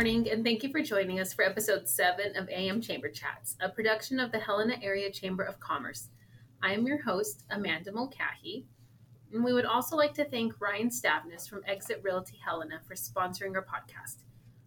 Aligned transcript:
Morning, 0.00 0.30
and 0.30 0.42
thank 0.42 0.62
you 0.62 0.70
for 0.70 0.80
joining 0.80 1.20
us 1.20 1.34
for 1.34 1.44
episode 1.44 1.86
7 1.86 2.34
of 2.34 2.48
AM 2.48 2.80
Chamber 2.80 3.10
Chats, 3.10 3.54
a 3.60 3.68
production 3.68 4.18
of 4.18 4.32
the 4.32 4.38
Helena 4.38 4.76
Area 4.80 5.12
Chamber 5.12 5.42
of 5.42 5.60
Commerce. 5.60 6.08
I 6.62 6.72
am 6.72 6.86
your 6.86 7.02
host, 7.02 7.44
Amanda 7.50 7.92
Mulcahy, 7.92 8.64
and 9.30 9.44
we 9.44 9.52
would 9.52 9.66
also 9.66 9.96
like 9.96 10.14
to 10.14 10.24
thank 10.24 10.58
Ryan 10.58 10.88
Stavnes 10.88 11.46
from 11.46 11.60
Exit 11.66 12.00
Realty 12.02 12.38
Helena 12.42 12.80
for 12.88 12.94
sponsoring 12.94 13.54
our 13.54 13.62
podcast. 13.62 14.22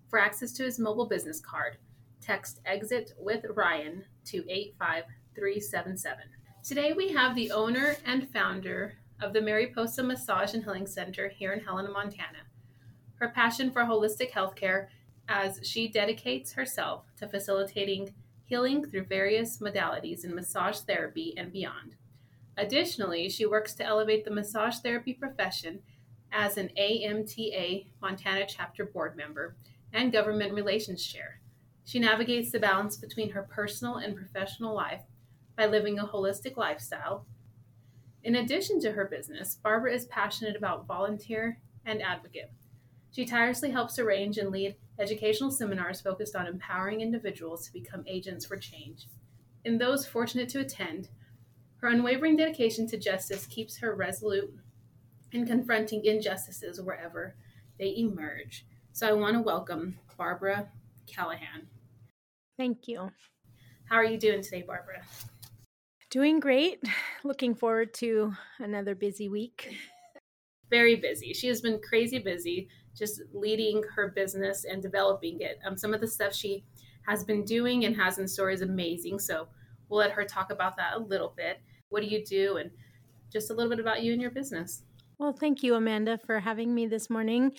For 0.07 0.19
access 0.19 0.51
to 0.51 0.65
his 0.65 0.77
mobile 0.77 1.07
business 1.07 1.39
card, 1.39 1.77
text 2.21 2.59
EXIT 2.67 3.13
with 3.17 3.43
Ryan 3.55 4.05
to 4.25 4.45
85377. 4.47 6.25
Today 6.63 6.93
we 6.93 7.11
have 7.11 7.33
the 7.33 7.49
owner 7.49 7.95
and 8.05 8.29
founder 8.29 8.93
of 9.19 9.33
the 9.33 9.41
Mariposa 9.41 10.03
Massage 10.03 10.53
and 10.53 10.63
Healing 10.63 10.85
Center 10.85 11.27
here 11.27 11.53
in 11.53 11.59
Helena, 11.59 11.89
Montana 11.89 12.43
her 13.23 13.29
passion 13.29 13.71
for 13.71 13.83
holistic 13.83 14.31
healthcare 14.31 14.87
as 15.27 15.59
she 15.63 15.87
dedicates 15.87 16.53
herself 16.53 17.05
to 17.17 17.27
facilitating 17.27 18.13
healing 18.45 18.85
through 18.85 19.05
various 19.05 19.57
modalities 19.59 20.23
in 20.23 20.35
massage 20.35 20.79
therapy 20.79 21.33
and 21.37 21.51
beyond. 21.51 21.95
Additionally, 22.57 23.29
she 23.29 23.45
works 23.45 23.73
to 23.73 23.85
elevate 23.85 24.25
the 24.25 24.31
massage 24.31 24.77
therapy 24.77 25.13
profession 25.13 25.79
as 26.31 26.57
an 26.57 26.69
AMTA 26.77 27.87
Montana 28.01 28.45
chapter 28.47 28.85
board 28.85 29.15
member 29.15 29.55
and 29.91 30.11
government 30.11 30.53
relations 30.53 31.05
chair. 31.05 31.39
She 31.85 31.99
navigates 31.99 32.51
the 32.51 32.59
balance 32.59 32.97
between 32.97 33.31
her 33.31 33.43
personal 33.43 33.95
and 33.95 34.15
professional 34.15 34.75
life 34.75 35.01
by 35.55 35.65
living 35.65 35.99
a 35.99 36.05
holistic 36.07 36.57
lifestyle. 36.57 37.25
In 38.23 38.35
addition 38.35 38.79
to 38.81 38.91
her 38.93 39.05
business, 39.05 39.59
Barbara 39.61 39.93
is 39.93 40.05
passionate 40.05 40.55
about 40.55 40.87
volunteer 40.87 41.59
and 41.85 42.01
advocate. 42.01 42.51
She 43.11 43.25
tirelessly 43.25 43.71
helps 43.71 43.99
arrange 43.99 44.37
and 44.37 44.49
lead 44.49 44.75
educational 44.99 45.51
seminars 45.51 46.01
focused 46.01 46.35
on 46.35 46.47
empowering 46.47 47.01
individuals 47.01 47.65
to 47.65 47.73
become 47.73 48.03
agents 48.07 48.45
for 48.45 48.57
change. 48.57 49.07
In 49.65 49.77
those 49.77 50.05
fortunate 50.05 50.49
to 50.49 50.59
attend, 50.59 51.09
her 51.77 51.87
unwavering 51.87 52.37
dedication 52.37 52.87
to 52.87 52.97
justice 52.97 53.45
keeps 53.45 53.77
her 53.77 53.95
resolute 53.95 54.53
in 55.31 55.45
confronting 55.45 56.05
injustices 56.05 56.79
wherever 56.79 57.35
they 57.79 57.95
emerge. 57.97 58.65
So 58.91 59.07
I 59.07 59.13
want 59.13 59.33
to 59.35 59.41
welcome 59.41 59.97
Barbara 60.17 60.69
Calahan. 61.07 61.65
Thank 62.57 62.87
you. 62.87 63.09
How 63.85 63.95
are 63.95 64.05
you 64.05 64.17
doing 64.17 64.41
today, 64.41 64.63
Barbara? 64.65 65.01
Doing 66.09 66.39
great. 66.39 66.81
Looking 67.23 67.55
forward 67.55 67.93
to 67.95 68.33
another 68.59 68.93
busy 68.95 69.27
week. 69.29 69.75
Very 70.69 70.95
busy. 70.95 71.33
She 71.33 71.47
has 71.47 71.61
been 71.61 71.79
crazy 71.81 72.19
busy 72.19 72.69
just 72.97 73.21
leading 73.33 73.81
her 73.95 74.09
business 74.09 74.65
and 74.65 74.81
developing 74.81 75.41
it. 75.41 75.59
Um, 75.65 75.77
some 75.77 75.93
of 75.93 76.01
the 76.01 76.07
stuff 76.07 76.33
she 76.33 76.63
has 77.07 77.23
been 77.23 77.43
doing 77.43 77.85
and 77.85 77.95
has 77.95 78.19
in 78.19 78.27
store 78.27 78.49
is 78.49 78.61
amazing. 78.61 79.19
So 79.19 79.47
we'll 79.89 79.99
let 79.99 80.11
her 80.11 80.23
talk 80.23 80.51
about 80.51 80.77
that 80.77 80.95
a 80.95 80.99
little 80.99 81.33
bit. 81.35 81.59
What 81.89 82.01
do 82.01 82.07
you 82.07 82.23
do? 82.23 82.57
And 82.57 82.71
just 83.31 83.49
a 83.49 83.53
little 83.53 83.69
bit 83.69 83.79
about 83.79 84.03
you 84.03 84.13
and 84.13 84.21
your 84.21 84.31
business. 84.31 84.83
Well, 85.19 85.33
thank 85.33 85.63
you, 85.63 85.75
Amanda, 85.75 86.17
for 86.17 86.39
having 86.39 86.73
me 86.73 86.87
this 86.87 87.09
morning. 87.09 87.53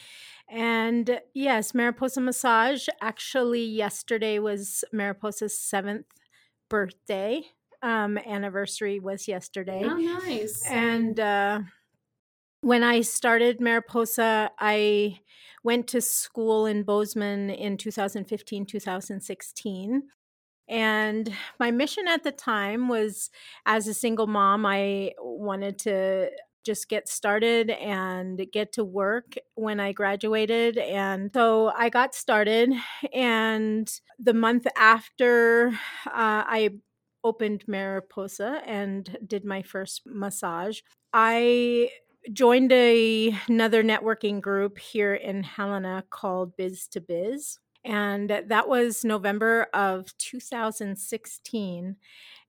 And 0.48 1.20
yes, 1.34 1.74
Mariposa 1.74 2.20
Massage. 2.20 2.88
Actually, 3.00 3.64
yesterday 3.64 4.38
was 4.38 4.84
Mariposa's 4.92 5.58
seventh 5.58 6.06
birthday. 6.68 7.42
Um, 7.82 8.18
anniversary 8.18 8.98
was 8.98 9.28
yesterday. 9.28 9.82
Oh, 9.84 9.96
nice. 9.96 10.62
And 10.68 11.20
uh, 11.20 11.60
when 12.64 12.82
I 12.82 13.02
started 13.02 13.60
Mariposa, 13.60 14.50
I 14.58 15.20
went 15.62 15.86
to 15.88 16.00
school 16.00 16.64
in 16.64 16.82
Bozeman 16.82 17.50
in 17.50 17.76
2015, 17.76 18.64
2016. 18.64 20.02
And 20.66 21.34
my 21.60 21.70
mission 21.70 22.08
at 22.08 22.24
the 22.24 22.32
time 22.32 22.88
was 22.88 23.30
as 23.66 23.86
a 23.86 23.92
single 23.92 24.26
mom, 24.26 24.64
I 24.64 25.12
wanted 25.18 25.78
to 25.80 26.30
just 26.64 26.88
get 26.88 27.06
started 27.06 27.68
and 27.68 28.46
get 28.50 28.72
to 28.72 28.84
work 28.84 29.34
when 29.56 29.78
I 29.78 29.92
graduated. 29.92 30.78
And 30.78 31.30
so 31.34 31.70
I 31.76 31.90
got 31.90 32.14
started. 32.14 32.72
And 33.12 33.92
the 34.18 34.32
month 34.32 34.66
after 34.74 35.68
uh, 36.06 36.44
I 36.48 36.70
opened 37.22 37.64
Mariposa 37.68 38.62
and 38.64 39.18
did 39.26 39.44
my 39.44 39.60
first 39.60 40.02
massage, 40.06 40.80
I 41.12 41.90
joined 42.32 42.72
a, 42.72 43.36
another 43.48 43.82
networking 43.82 44.40
group 44.40 44.78
here 44.78 45.14
in 45.14 45.42
Helena 45.42 46.04
called 46.10 46.56
Biz 46.56 46.88
to 46.88 47.00
Biz. 47.00 47.58
And 47.84 48.30
that 48.46 48.68
was 48.68 49.04
November 49.04 49.66
of 49.74 50.16
2016. 50.16 51.96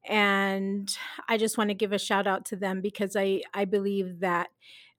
And 0.08 0.98
I 1.28 1.38
just 1.38 1.58
want 1.58 1.70
to 1.72 1.74
give 1.74 1.92
a 1.92 2.00
shout 2.00 2.28
out 2.28 2.46
to 2.46 2.56
them 2.56 2.82
because 2.82 3.16
I, 3.16 3.42
I 3.54 3.66
believe 3.66 4.20
that 4.22 4.50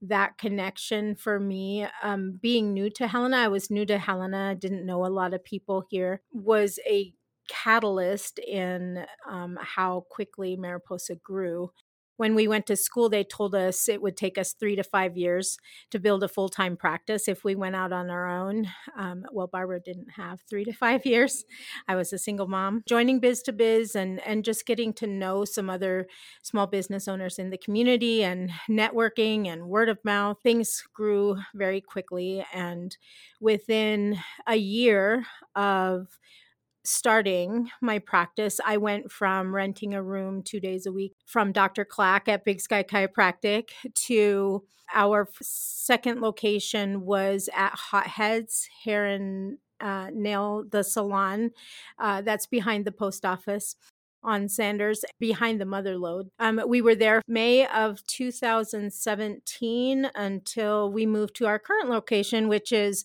that 0.03 0.37
connection 0.37 1.15
for 1.15 1.41
me, 1.41 1.87
um, 2.03 2.39
being 2.43 2.75
new 2.75 2.91
to 2.91 3.07
Helena, 3.07 3.39
I 3.39 3.49
was 3.49 3.71
new 3.71 3.87
to 3.87 3.99
Helena, 3.99 4.55
didn't 4.55 4.85
know 4.85 5.07
a 5.07 5.09
lot 5.09 5.33
of 5.33 5.43
people 5.43 5.85
here, 5.89 6.21
was 6.33 6.79
a 6.87 7.15
catalyst 7.49 8.39
in 8.39 9.07
um, 9.29 9.59
how 9.61 10.05
quickly 10.11 10.57
Mariposa 10.57 11.15
grew 11.17 11.71
when 12.17 12.35
we 12.35 12.49
went 12.49 12.67
to 12.67 12.77
school, 12.77 13.09
they 13.09 13.25
told 13.25 13.55
us 13.55 13.89
it 13.89 14.03
would 14.03 14.17
take 14.17 14.39
us 14.39 14.53
three 14.53 14.77
to 14.77 14.83
five 14.83 15.17
years 15.17 15.59
to 15.91 15.99
build 15.99 16.23
a 16.23 16.29
full 16.29 16.49
time 16.49 16.77
practice 16.77 17.29
if 17.29 17.45
we 17.45 17.55
went 17.55 17.77
out 17.77 17.93
on 17.93 18.11
our 18.11 18.29
own. 18.29 18.67
Um, 18.99 19.25
well, 19.33 19.47
Barbara 19.47 19.81
didn't 19.81 20.11
have 20.17 20.41
three 20.49 20.65
to 20.65 20.73
five 20.73 21.05
years. 21.07 21.45
I 21.89 21.97
was 21.97 22.13
a 22.13 22.19
single 22.19 22.47
mom. 22.47 22.83
Joining 22.87 23.21
Biz 23.21 23.43
to 23.43 23.53
Biz 23.53 23.95
and, 23.95 24.21
and 24.27 24.45
just 24.45 24.67
getting 24.67 24.93
to 24.95 25.07
know 25.07 25.45
some 25.45 25.69
other 25.69 26.07
small 26.43 26.67
business 26.67 27.09
owners 27.09 27.39
in 27.39 27.51
the 27.51 27.59
community 27.59 28.25
and 28.25 28.51
networking 28.69 29.47
and 29.47 29.69
word 29.69 29.89
of 29.89 29.99
mouth, 30.05 30.39
things 30.43 30.83
grew 30.95 31.37
very 31.55 31.81
quickly. 31.81 32.45
And 32.53 32.97
within 33.41 34.19
a 34.47 34.57
year 34.57 35.25
of 35.55 36.19
starting 36.87 37.71
my 37.83 37.99
practice, 37.99 38.61
I 38.65 38.77
went 38.77 39.11
from 39.11 39.55
renting 39.55 39.95
a 39.95 40.03
room 40.03 40.43
two 40.43 40.61
days 40.61 40.87
a 40.87 40.93
week 40.93 41.15
from 41.27 41.53
Dr. 41.53 41.85
Clack 41.85 42.29
at 42.29 42.45
Big 42.45 42.61
Sky 42.61 42.83
Chiropractic 42.83 43.71
to 44.07 44.63
our 44.95 45.29
second 45.43 46.21
location 46.21 47.03
was 47.03 47.49
at 47.55 47.73
Hotheads 47.75 48.69
Hair 48.85 49.07
and 49.07 49.59
uh, 49.81 50.09
Nail, 50.13 50.65
the 50.71 50.83
salon 50.83 51.51
uh, 51.99 52.23
that's 52.23 52.47
behind 52.47 52.85
the 52.85 52.93
post 52.93 53.25
office 53.25 53.77
on 54.23 54.49
Sanders 54.49 55.05
behind 55.19 55.61
the 55.61 55.65
mother 55.65 55.97
lode. 55.97 56.31
Um, 56.39 56.61
we 56.67 56.81
were 56.81 56.95
there 56.95 57.23
May 57.29 57.67
of 57.67 58.05
2017 58.07 60.11
until 60.15 60.93
we 60.93 61.07
moved 61.07 61.35
to 61.37 61.47
our 61.47 61.59
current 61.59 61.89
location, 61.89 62.49
which 62.49 62.73
is 62.73 63.05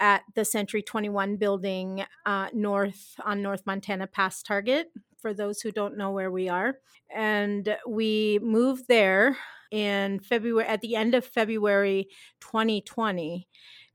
at 0.00 0.22
the 0.34 0.44
Century 0.44 0.82
21 0.82 1.36
building 1.36 2.04
uh, 2.26 2.48
north 2.52 3.14
on 3.24 3.42
North 3.42 3.62
Montana 3.66 4.06
past 4.06 4.46
Target. 4.46 4.90
For 5.18 5.34
those 5.34 5.60
who 5.60 5.72
don't 5.72 5.98
know 5.98 6.12
where 6.12 6.30
we 6.30 6.48
are, 6.48 6.78
and 7.12 7.76
we 7.88 8.38
moved 8.40 8.86
there 8.86 9.36
in 9.70 10.20
February 10.20 10.66
at 10.66 10.80
the 10.80 10.96
end 10.96 11.14
of 11.14 11.24
February 11.24 12.08
2020. 12.40 13.48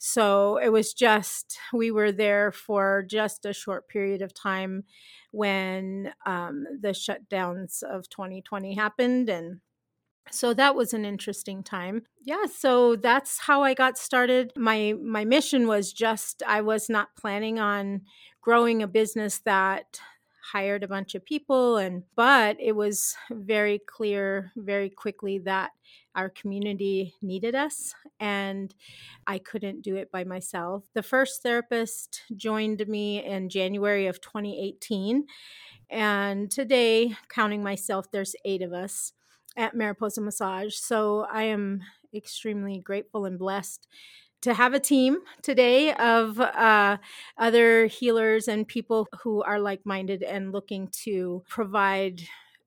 So 0.05 0.57
it 0.57 0.69
was 0.69 0.93
just, 0.93 1.57
we 1.71 1.89
were 1.89 2.11
there 2.11 2.51
for 2.51 3.05
just 3.07 3.45
a 3.45 3.53
short 3.53 3.87
period 3.87 4.21
of 4.21 4.33
time 4.33 4.83
when 5.31 6.13
um, 6.25 6.65
the 6.81 6.89
shutdowns 6.89 7.81
of 7.83 8.09
2020 8.09 8.75
happened 8.75 9.29
and 9.29 9.61
so 10.31 10.53
that 10.53 10.75
was 10.75 10.93
an 10.93 11.05
interesting 11.05 11.63
time. 11.63 12.05
Yeah 12.23 12.45
so 12.45 12.95
that's 12.95 13.39
how 13.39 13.63
i 13.63 13.73
got 13.73 13.97
started. 13.97 14.53
My 14.57 14.93
my 15.01 15.25
mission 15.25 15.67
was 15.67 15.93
just 15.93 16.43
i 16.47 16.61
was 16.61 16.89
not 16.89 17.15
planning 17.15 17.59
on 17.59 18.01
growing 18.41 18.81
a 18.81 18.87
business 18.87 19.39
that 19.45 19.99
hired 20.51 20.83
a 20.83 20.87
bunch 20.87 21.15
of 21.15 21.25
people 21.25 21.77
and 21.77 22.03
but 22.15 22.57
it 22.59 22.73
was 22.73 23.15
very 23.31 23.79
clear 23.79 24.51
very 24.57 24.89
quickly 24.89 25.39
that 25.39 25.71
our 26.15 26.29
community 26.29 27.13
needed 27.21 27.55
us 27.55 27.93
and 28.19 28.73
I 29.27 29.39
couldn't 29.39 29.81
do 29.81 29.95
it 29.95 30.11
by 30.11 30.23
myself. 30.23 30.85
The 30.93 31.03
first 31.03 31.41
therapist 31.43 32.23
joined 32.35 32.87
me 32.87 33.23
in 33.23 33.49
January 33.49 34.07
of 34.07 34.21
2018 34.21 35.25
and 35.89 36.49
today 36.49 37.15
counting 37.29 37.63
myself 37.63 38.11
there's 38.11 38.35
8 38.45 38.61
of 38.61 38.73
us 38.73 39.13
at 39.57 39.75
Mariposa 39.75 40.21
Massage. 40.21 40.75
So 40.75 41.25
I 41.31 41.43
am 41.43 41.81
extremely 42.13 42.79
grateful 42.79 43.25
and 43.25 43.39
blessed 43.39 43.87
to 44.43 44.53
have 44.53 44.73
a 44.73 44.79
team 44.79 45.19
today 45.41 45.93
of 45.93 46.37
uh, 46.39 46.97
other 47.37 47.85
healers 47.85 48.49
and 48.49 48.67
people 48.67 49.07
who 49.23 49.41
are 49.41 49.59
like 49.59 49.79
minded 49.85 50.21
and 50.21 50.51
looking 50.51 50.89
to 51.03 51.41
provide 51.47 52.21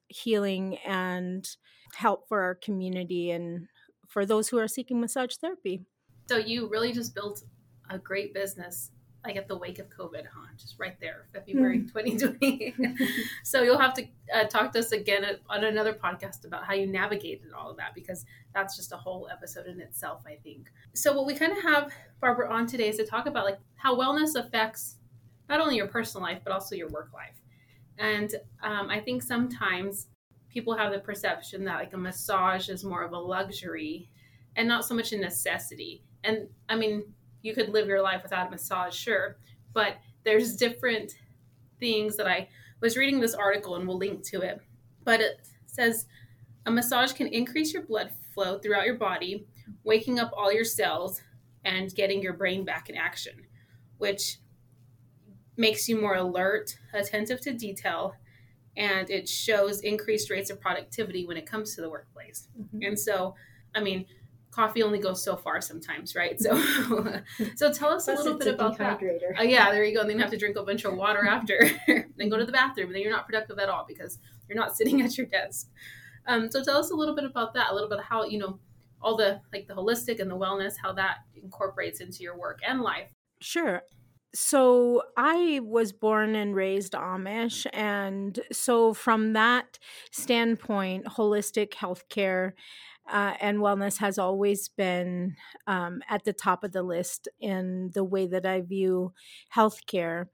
healing 0.09 0.79
and 0.87 1.49
help 1.95 2.29
for 2.29 2.43
our 2.43 2.55
community 2.55 3.31
and 3.31 3.69
for 4.09 4.27
those 4.27 4.49
who 4.49 4.59
are 4.59 4.69
seeking 4.69 5.01
massage 5.01 5.37
therapy. 5.37 5.83
So 6.29 6.37
you 6.37 6.69
really 6.69 6.93
just 6.93 7.15
built 7.15 7.43
a 7.91 7.99
great 7.99 8.35
business 8.35 8.91
like 9.27 9.37
at 9.37 9.49
the 9.49 9.57
wake 9.57 9.81
of 9.81 9.89
COVID, 9.89 10.25
huh? 10.33 10.47
Just 10.57 10.77
right 10.79 10.99
there, 11.01 11.27
February 11.33 11.81
mm. 11.81 11.93
2020. 11.93 12.75
so 13.45 13.63
you'll 13.63 13.79
have 13.79 13.93
to 13.95 14.07
uh, 14.33 14.45
talk 14.45 14.73
to 14.73 14.79
us 14.79 14.93
again 14.93 15.25
on 15.49 15.65
another 15.65 15.93
podcast 15.93 16.45
about 16.45 16.65
how 16.65 16.75
you 16.75 16.87
navigated 16.87 17.53
all 17.53 17.69
of 17.69 17.77
that 17.77 17.95
because 17.95 18.25
that's 18.55 18.77
just 18.77 18.93
a 18.93 18.97
whole 18.97 19.29
episode 19.31 19.67
in 19.67 19.81
itself, 19.81 20.23
I 20.27 20.37
think. 20.45 20.71
So 20.95 21.13
what 21.13 21.27
we 21.27 21.35
kind 21.35 21.53
of 21.53 21.63
have 21.63 21.93
Barbara 22.21 22.53
on 22.53 22.67
today 22.67 22.89
is 22.89 22.97
to 22.99 23.07
talk 23.07 23.27
about 23.27 23.45
like 23.45 23.59
how 23.75 23.97
wellness 23.97 24.37
affects 24.37 24.97
not 25.49 25.61
only 25.61 25.77
your 25.77 25.89
personal 25.89 26.23
life 26.23 26.41
but 26.45 26.53
also 26.53 26.77
your 26.77 26.89
work 26.89 27.11
life. 27.13 27.35
And 27.99 28.35
um, 28.63 28.89
I 28.91 29.01
think 29.01 29.23
sometimes 29.23 30.09
people 30.49 30.77
have 30.77 30.93
the 30.93 30.99
perception 30.99 31.65
that 31.65 31.79
like 31.79 31.93
a 31.93 31.99
massage 31.99 32.69
is 32.69 32.85
more 32.85 33.03
of 33.03 33.13
a 33.13 33.19
luxury 33.19 34.09
and 34.57 34.67
not 34.67 34.85
so 34.85 34.95
much 34.95 35.13
a 35.13 35.19
necessity. 35.19 36.03
And 36.25 36.49
I 36.69 36.77
mean, 36.77 37.05
you 37.43 37.55
could 37.55 37.69
live 37.69 37.87
your 37.87 38.03
life 38.03 38.23
without 38.23 38.49
a 38.49 38.51
massage, 38.51 38.95
sure, 38.95 39.37
but 39.73 39.97
there's 40.25 40.57
different 40.57 41.13
things 41.79 42.17
that 42.17 42.27
I 42.27 42.49
was 42.81 42.97
reading 42.97 43.21
this 43.21 43.35
article 43.35 43.77
and 43.77 43.87
we'll 43.87 43.99
link 43.99 44.25
to 44.29 44.41
it. 44.41 44.61
But 45.05 45.21
it 45.21 45.47
says 45.67 46.07
a 46.65 46.71
massage 46.71 47.13
can 47.13 47.29
increase 47.29 47.73
your 47.73 47.83
blood 47.83 48.11
flow 48.35 48.59
throughout 48.59 48.87
your 48.87 48.97
body, 48.97 49.47
waking 49.85 50.19
up 50.19 50.33
all 50.37 50.53
your 50.53 50.65
cells 50.65 51.23
and 51.65 51.95
getting 51.95 52.23
your 52.23 52.33
brain 52.33 52.65
back 52.65 52.89
in 52.89 52.97
action, 52.97 53.35
which 53.99 54.39
makes 55.57 55.89
you 55.89 56.01
more 56.01 56.17
alert, 56.17 56.77
attentive 56.93 57.41
to 57.43 57.53
detail, 57.53 58.15
and 58.77 59.09
it 59.11 59.29
shows 59.29 59.81
increased 59.81 60.31
rates 60.31 60.51
of 60.51 60.61
productivity 60.61 61.27
when 61.27 61.37
it 61.37 61.47
comes 61.47 61.75
to 61.75 61.81
the 61.81 61.89
workplace. 61.89 62.49
Mm-hmm. 62.61 62.83
And 62.83 62.99
so, 62.99 63.35
I 63.75 63.81
mean, 63.81 64.07
coffee 64.51 64.83
only 64.83 64.99
goes 64.99 65.23
so 65.23 65.37
far 65.37 65.61
sometimes, 65.61 66.15
right? 66.15 66.41
So, 66.41 66.57
so 67.57 67.73
tell 67.73 67.91
us 67.91 68.05
Plus 68.05 68.09
a 68.09 68.23
little 68.23 68.39
bit 68.39 68.49
about 68.49 68.79
that. 68.79 69.01
Uh, 69.39 69.43
yeah, 69.43 69.71
there 69.71 69.85
you 69.85 69.95
go. 69.95 70.01
And 70.01 70.11
then 70.11 70.17
you 70.17 70.23
have 70.23 70.33
to 70.33 70.39
drink 70.39 70.57
a 70.57 70.63
bunch 70.63 70.85
of 70.85 70.95
water 70.95 71.27
after, 71.29 71.59
then 72.17 72.29
go 72.29 72.37
to 72.37 72.45
the 72.45 72.53
bathroom, 72.53 72.89
and 72.89 72.95
then 72.95 73.03
you're 73.03 73.13
not 73.13 73.27
productive 73.27 73.59
at 73.59 73.69
all 73.69 73.85
because 73.87 74.19
you're 74.49 74.59
not 74.59 74.77
sitting 74.77 75.03
at 75.03 75.17
your 75.17 75.27
desk. 75.27 75.69
Um, 76.27 76.51
so 76.51 76.63
tell 76.63 76.77
us 76.77 76.91
a 76.91 76.95
little 76.95 77.15
bit 77.15 77.25
about 77.25 77.55
that, 77.55 77.71
a 77.71 77.75
little 77.75 77.89
bit 77.89 77.99
of 77.99 78.05
how 78.05 78.25
you 78.25 78.39
know 78.39 78.59
all 79.01 79.17
the 79.17 79.41
like 79.53 79.69
the 79.69 79.75
holistic 79.75 80.21
and 80.21 80.31
the 80.31 80.37
wellness, 80.37 80.75
how 80.83 80.93
that 80.95 81.19
incorporates 81.41 82.01
into 82.01 82.23
your 82.23 82.37
work 82.37 82.61
and 82.67 82.81
life. 82.81 83.11
Sure. 83.41 83.83
So 84.39 85.03
I 85.17 85.61
was 85.65 85.93
born 85.95 86.35
and 86.37 86.55
raised 86.55 86.93
Amish. 86.93 87.67
And 87.73 88.39
so, 88.53 88.93
from 88.93 89.33
that 89.33 89.79
standpoint, 90.11 91.07
holistic 91.07 91.71
healthcare 91.71 92.53
uh, 93.11 93.35
and 93.41 93.59
wellness 93.59 93.99
has 93.99 94.19
always 94.19 94.69
been 94.69 95.37
um, 95.67 96.03
at 96.09 96.25
the 96.25 96.35
top 96.35 96.65
of 96.65 96.73
the 96.73 96.83
list 96.83 97.29
in 97.41 97.93
the 97.95 98.05
way 98.05 98.27
that 98.27 98.45
I 98.45 98.61
view 98.61 99.15
healthcare. 99.55 100.27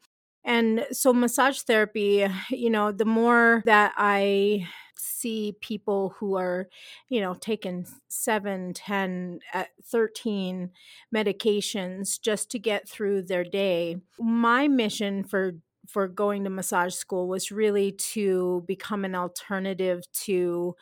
And 0.44 0.86
so, 0.90 1.12
massage 1.12 1.60
therapy, 1.60 2.26
you 2.50 2.70
know, 2.70 2.92
the 2.92 3.04
more 3.04 3.62
that 3.64 3.92
I 3.96 4.68
see 4.96 5.56
people 5.60 6.14
who 6.18 6.36
are, 6.36 6.68
you 7.08 7.20
know, 7.20 7.34
taking 7.34 7.86
seven, 8.08 8.72
10, 8.74 9.40
uh, 9.54 9.64
13 9.84 10.70
medications 11.14 12.20
just 12.20 12.50
to 12.50 12.58
get 12.58 12.88
through 12.88 13.22
their 13.22 13.44
day, 13.44 13.96
my 14.18 14.68
mission 14.68 15.24
for 15.24 15.52
for 15.88 16.06
going 16.06 16.44
to 16.44 16.50
massage 16.50 16.94
school 16.94 17.28
was 17.28 17.50
really 17.50 17.90
to 17.92 18.62
become 18.66 19.04
an 19.04 19.16
alternative 19.16 20.00
to 20.12 20.74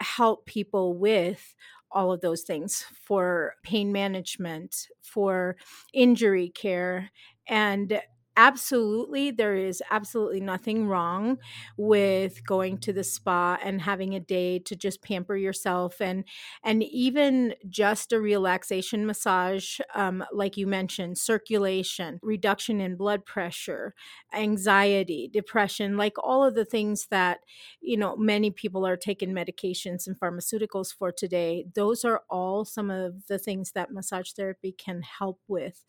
help 0.00 0.46
people 0.46 0.94
with 0.96 1.54
all 1.90 2.12
of 2.12 2.20
those 2.20 2.42
things 2.42 2.84
for 2.92 3.54
pain 3.62 3.90
management, 3.92 4.88
for 5.02 5.56
injury 5.94 6.50
care, 6.50 7.10
and 7.48 8.00
absolutely 8.40 9.32
there 9.32 9.56
is 9.56 9.82
absolutely 9.90 10.40
nothing 10.40 10.86
wrong 10.86 11.36
with 11.76 12.46
going 12.46 12.78
to 12.78 12.92
the 12.92 13.02
spa 13.02 13.58
and 13.64 13.80
having 13.82 14.14
a 14.14 14.20
day 14.20 14.60
to 14.60 14.76
just 14.76 15.02
pamper 15.02 15.36
yourself 15.36 16.00
and 16.00 16.24
and 16.62 16.84
even 16.84 17.52
just 17.68 18.12
a 18.12 18.20
relaxation 18.20 19.04
massage 19.04 19.80
um, 19.96 20.24
like 20.32 20.56
you 20.56 20.68
mentioned 20.68 21.18
circulation 21.18 22.20
reduction 22.22 22.80
in 22.80 22.94
blood 22.96 23.26
pressure 23.26 23.92
anxiety 24.32 25.28
depression 25.32 25.96
like 25.96 26.14
all 26.22 26.44
of 26.44 26.54
the 26.54 26.64
things 26.64 27.08
that 27.10 27.40
you 27.80 27.96
know 27.96 28.16
many 28.16 28.52
people 28.52 28.86
are 28.86 28.96
taking 28.96 29.30
medications 29.32 30.06
and 30.06 30.18
pharmaceuticals 30.20 30.94
for 30.94 31.10
today 31.10 31.64
those 31.74 32.04
are 32.04 32.22
all 32.30 32.64
some 32.64 32.88
of 32.88 33.26
the 33.26 33.38
things 33.38 33.72
that 33.72 33.90
massage 33.90 34.30
therapy 34.30 34.70
can 34.70 35.02
help 35.02 35.40
with 35.48 35.84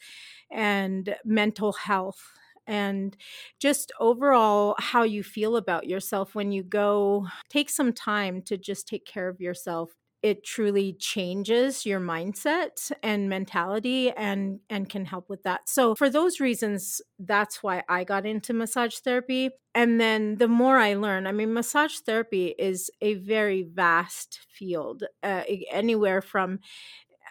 and 0.51 1.15
mental 1.23 1.73
health 1.73 2.38
and 2.69 3.17
just 3.59 3.91
overall 3.99 4.75
how 4.77 5.03
you 5.03 5.23
feel 5.23 5.57
about 5.57 5.87
yourself 5.87 6.35
when 6.35 6.51
you 6.51 6.63
go 6.63 7.27
take 7.49 7.69
some 7.69 7.91
time 7.91 8.41
to 8.43 8.57
just 8.57 8.87
take 8.87 9.05
care 9.05 9.27
of 9.27 9.41
yourself 9.41 9.91
it 10.21 10.43
truly 10.43 10.93
changes 10.93 11.85
your 11.85 11.99
mindset 11.99 12.91
and 13.01 13.29
mentality 13.29 14.11
and 14.11 14.59
and 14.69 14.89
can 14.89 15.05
help 15.05 15.29
with 15.29 15.43
that. 15.43 15.69
So 15.69 15.95
for 15.95 16.09
those 16.09 16.39
reasons 16.39 17.01
that's 17.19 17.63
why 17.63 17.83
I 17.87 18.03
got 18.03 18.25
into 18.25 18.53
massage 18.53 18.97
therapy 18.97 19.51
and 19.73 20.01
then 20.01 20.35
the 20.37 20.47
more 20.47 20.77
I 20.77 20.95
learn, 20.95 21.25
I 21.27 21.31
mean 21.31 21.53
massage 21.53 21.99
therapy 21.99 22.53
is 22.59 22.89
a 23.01 23.13
very 23.15 23.63
vast 23.63 24.39
field 24.49 25.03
uh, 25.23 25.43
anywhere 25.71 26.21
from 26.21 26.59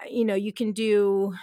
you 0.08 0.24
know 0.24 0.34
you 0.34 0.52
can 0.52 0.72
do 0.72 1.34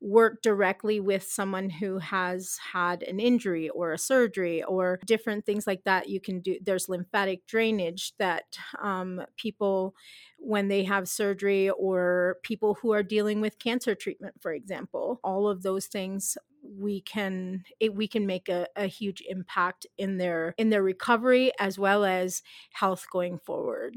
work 0.00 0.42
directly 0.42 1.00
with 1.00 1.22
someone 1.24 1.70
who 1.70 1.98
has 1.98 2.58
had 2.72 3.02
an 3.02 3.18
injury 3.18 3.68
or 3.70 3.92
a 3.92 3.98
surgery 3.98 4.62
or 4.62 5.00
different 5.06 5.46
things 5.46 5.66
like 5.66 5.82
that 5.84 6.08
you 6.08 6.20
can 6.20 6.40
do 6.40 6.58
there's 6.62 6.88
lymphatic 6.88 7.46
drainage 7.46 8.12
that 8.18 8.58
um, 8.82 9.22
people 9.36 9.94
when 10.38 10.68
they 10.68 10.84
have 10.84 11.08
surgery 11.08 11.70
or 11.70 12.36
people 12.42 12.74
who 12.74 12.92
are 12.92 13.02
dealing 13.02 13.40
with 13.40 13.58
cancer 13.58 13.94
treatment 13.94 14.34
for 14.40 14.52
example 14.52 15.20
all 15.24 15.48
of 15.48 15.62
those 15.62 15.86
things 15.86 16.36
we 16.62 17.00
can 17.00 17.64
it, 17.80 17.94
we 17.94 18.08
can 18.08 18.26
make 18.26 18.48
a, 18.48 18.66
a 18.76 18.86
huge 18.86 19.22
impact 19.28 19.86
in 19.98 20.18
their 20.18 20.54
in 20.58 20.70
their 20.70 20.82
recovery 20.82 21.52
as 21.58 21.78
well 21.78 22.04
as 22.04 22.42
health 22.72 23.06
going 23.10 23.38
forward 23.38 23.96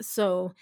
so 0.00 0.52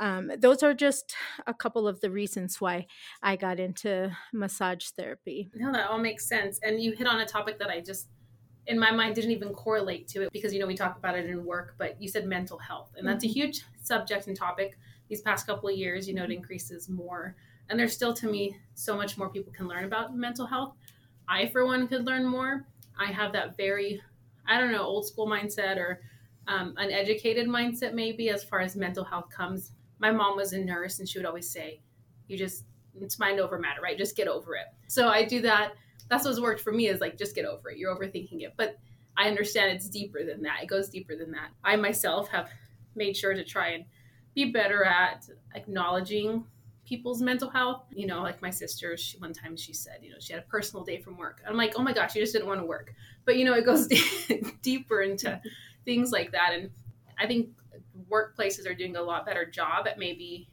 um, 0.00 0.30
those 0.38 0.62
are 0.62 0.74
just 0.74 1.14
a 1.46 1.54
couple 1.54 1.88
of 1.88 2.00
the 2.00 2.10
reasons 2.10 2.60
why 2.60 2.86
i 3.22 3.36
got 3.36 3.58
into 3.60 4.10
massage 4.32 4.86
therapy. 4.88 5.50
No 5.54 5.72
that 5.72 5.90
all 5.90 5.98
makes 5.98 6.28
sense 6.28 6.58
and 6.62 6.80
you 6.80 6.92
hit 6.92 7.06
on 7.06 7.20
a 7.20 7.26
topic 7.26 7.58
that 7.58 7.70
i 7.70 7.80
just 7.80 8.08
in 8.66 8.78
my 8.78 8.90
mind 8.90 9.14
didn't 9.14 9.30
even 9.30 9.50
correlate 9.54 10.08
to 10.08 10.22
it 10.22 10.32
because 10.32 10.52
you 10.52 10.60
know 10.60 10.66
we 10.66 10.76
talk 10.76 10.98
about 10.98 11.16
it 11.16 11.26
in 11.26 11.44
work 11.44 11.74
but 11.78 12.00
you 12.00 12.08
said 12.08 12.26
mental 12.26 12.58
health 12.58 12.90
and 12.96 13.06
that's 13.06 13.24
mm-hmm. 13.24 13.30
a 13.30 13.44
huge 13.46 13.62
subject 13.82 14.26
and 14.26 14.36
topic 14.36 14.78
these 15.08 15.22
past 15.22 15.46
couple 15.46 15.68
of 15.68 15.76
years 15.76 16.06
you 16.06 16.14
know 16.14 16.24
it 16.24 16.30
increases 16.30 16.88
more 16.88 17.34
and 17.68 17.78
there's 17.78 17.92
still 17.92 18.14
to 18.14 18.26
me 18.28 18.56
so 18.74 18.96
much 18.96 19.18
more 19.18 19.28
people 19.28 19.52
can 19.52 19.68
learn 19.68 19.84
about 19.84 20.16
mental 20.16 20.46
health. 20.46 20.74
I 21.28 21.48
for 21.48 21.66
one 21.66 21.86
could 21.88 22.06
learn 22.06 22.24
more. 22.24 22.64
I 22.98 23.12
have 23.12 23.32
that 23.32 23.56
very 23.56 24.02
i 24.46 24.58
don't 24.58 24.72
know 24.72 24.82
old 24.82 25.06
school 25.06 25.26
mindset 25.26 25.76
or 25.76 26.00
um, 26.48 26.74
uneducated 26.78 27.46
mindset, 27.46 27.94
maybe 27.94 28.30
as 28.30 28.42
far 28.42 28.60
as 28.60 28.74
mental 28.74 29.04
health 29.04 29.30
comes. 29.30 29.72
My 30.00 30.10
mom 30.10 30.36
was 30.36 30.52
a 30.52 30.58
nurse, 30.58 30.98
and 30.98 31.08
she 31.08 31.18
would 31.18 31.26
always 31.26 31.48
say, 31.48 31.80
"You 32.26 32.36
just 32.36 32.64
it's 33.00 33.18
mind 33.18 33.38
over 33.38 33.58
matter, 33.58 33.80
right? 33.80 33.96
Just 33.96 34.16
get 34.16 34.26
over 34.26 34.56
it." 34.56 34.66
So 34.88 35.08
I 35.08 35.24
do 35.24 35.42
that. 35.42 35.74
That's 36.08 36.24
what's 36.24 36.40
worked 36.40 36.62
for 36.62 36.72
me 36.72 36.88
is 36.88 37.00
like 37.00 37.18
just 37.18 37.34
get 37.34 37.44
over 37.44 37.70
it. 37.70 37.78
You're 37.78 37.94
overthinking 37.94 38.40
it, 38.42 38.54
but 38.56 38.78
I 39.16 39.28
understand 39.28 39.72
it's 39.72 39.88
deeper 39.88 40.24
than 40.24 40.42
that. 40.42 40.62
It 40.62 40.66
goes 40.66 40.88
deeper 40.88 41.14
than 41.14 41.32
that. 41.32 41.50
I 41.62 41.76
myself 41.76 42.28
have 42.30 42.50
made 42.94 43.16
sure 43.16 43.34
to 43.34 43.44
try 43.44 43.70
and 43.70 43.84
be 44.34 44.46
better 44.46 44.84
at 44.84 45.28
acknowledging 45.54 46.44
people's 46.86 47.20
mental 47.20 47.50
health. 47.50 47.84
You 47.90 48.06
know, 48.06 48.22
like 48.22 48.40
my 48.40 48.50
sister, 48.50 48.96
she, 48.96 49.18
one 49.18 49.34
time 49.34 49.56
she 49.56 49.74
said, 49.74 49.98
you 50.02 50.10
know, 50.10 50.16
she 50.18 50.32
had 50.32 50.42
a 50.42 50.46
personal 50.46 50.84
day 50.84 51.00
from 51.00 51.18
work. 51.18 51.42
I'm 51.46 51.56
like, 51.56 51.74
oh 51.76 51.82
my 51.82 51.92
gosh, 51.92 52.14
you 52.14 52.22
just 52.22 52.32
didn't 52.32 52.48
want 52.48 52.60
to 52.60 52.66
work. 52.66 52.94
But, 53.26 53.36
you 53.36 53.44
know, 53.44 53.52
it 53.52 53.66
goes 53.66 53.88
deeper 54.62 55.02
into 55.02 55.40
things 55.88 56.12
like 56.12 56.32
that. 56.32 56.50
And 56.52 56.68
I 57.18 57.26
think 57.26 57.48
workplaces 58.10 58.68
are 58.68 58.74
doing 58.74 58.96
a 58.96 59.02
lot 59.02 59.24
better 59.24 59.46
job 59.46 59.88
at 59.88 59.98
maybe 59.98 60.50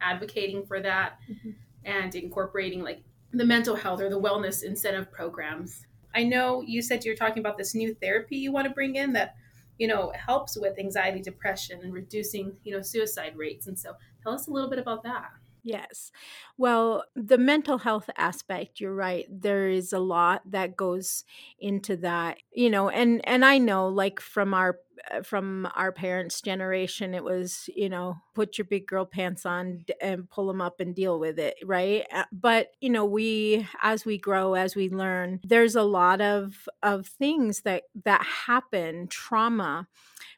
advocating 0.00 0.64
for 0.64 0.80
that 0.80 1.18
mm-hmm. 1.28 1.50
and 1.84 2.14
incorporating 2.14 2.84
like 2.84 3.02
the 3.32 3.44
mental 3.44 3.74
health 3.74 4.00
or 4.00 4.08
the 4.08 4.20
wellness 4.20 4.62
incentive 4.62 5.10
programs. 5.10 5.86
I 6.14 6.22
know 6.22 6.62
you 6.62 6.82
said 6.82 7.04
you're 7.04 7.16
talking 7.16 7.40
about 7.40 7.58
this 7.58 7.74
new 7.74 7.94
therapy 7.94 8.36
you 8.36 8.52
want 8.52 8.68
to 8.68 8.72
bring 8.72 8.94
in 8.94 9.12
that 9.14 9.34
you 9.76 9.88
know 9.88 10.12
helps 10.14 10.56
with 10.56 10.78
anxiety, 10.78 11.20
depression 11.20 11.80
and 11.82 11.92
reducing, 11.92 12.56
you 12.62 12.72
know, 12.72 12.80
suicide 12.80 13.32
rates. 13.36 13.66
And 13.66 13.76
so 13.76 13.94
tell 14.22 14.34
us 14.34 14.46
a 14.46 14.52
little 14.52 14.70
bit 14.70 14.78
about 14.78 15.02
that. 15.02 15.32
Yes. 15.68 16.12
Well, 16.58 17.02
the 17.16 17.38
mental 17.38 17.78
health 17.78 18.08
aspect, 18.16 18.78
you're 18.80 18.94
right. 18.94 19.26
There 19.28 19.68
is 19.68 19.92
a 19.92 19.98
lot 19.98 20.42
that 20.52 20.76
goes 20.76 21.24
into 21.58 21.96
that, 21.98 22.38
you 22.52 22.70
know, 22.70 22.88
and 22.88 23.20
and 23.26 23.44
I 23.44 23.58
know 23.58 23.88
like 23.88 24.20
from 24.20 24.54
our 24.54 24.78
uh, 25.10 25.22
from 25.22 25.68
our 25.74 25.90
parents' 25.90 26.40
generation, 26.40 27.14
it 27.14 27.24
was, 27.24 27.68
you 27.74 27.88
know, 27.88 28.16
put 28.32 28.58
your 28.58 28.64
big 28.64 28.86
girl 28.86 29.04
pants 29.04 29.44
on 29.44 29.84
and 30.00 30.30
pull 30.30 30.46
them 30.46 30.60
up 30.60 30.78
and 30.78 30.94
deal 30.94 31.18
with 31.18 31.36
it, 31.38 31.56
right? 31.64 32.06
Uh, 32.12 32.24
but, 32.30 32.68
you 32.80 32.88
know, 32.88 33.04
we 33.04 33.66
as 33.82 34.04
we 34.04 34.18
grow, 34.18 34.54
as 34.54 34.76
we 34.76 34.88
learn, 34.88 35.40
there's 35.42 35.74
a 35.74 35.82
lot 35.82 36.20
of 36.20 36.68
of 36.84 37.08
things 37.08 37.62
that 37.62 37.82
that 38.04 38.22
happen, 38.22 39.08
trauma 39.08 39.88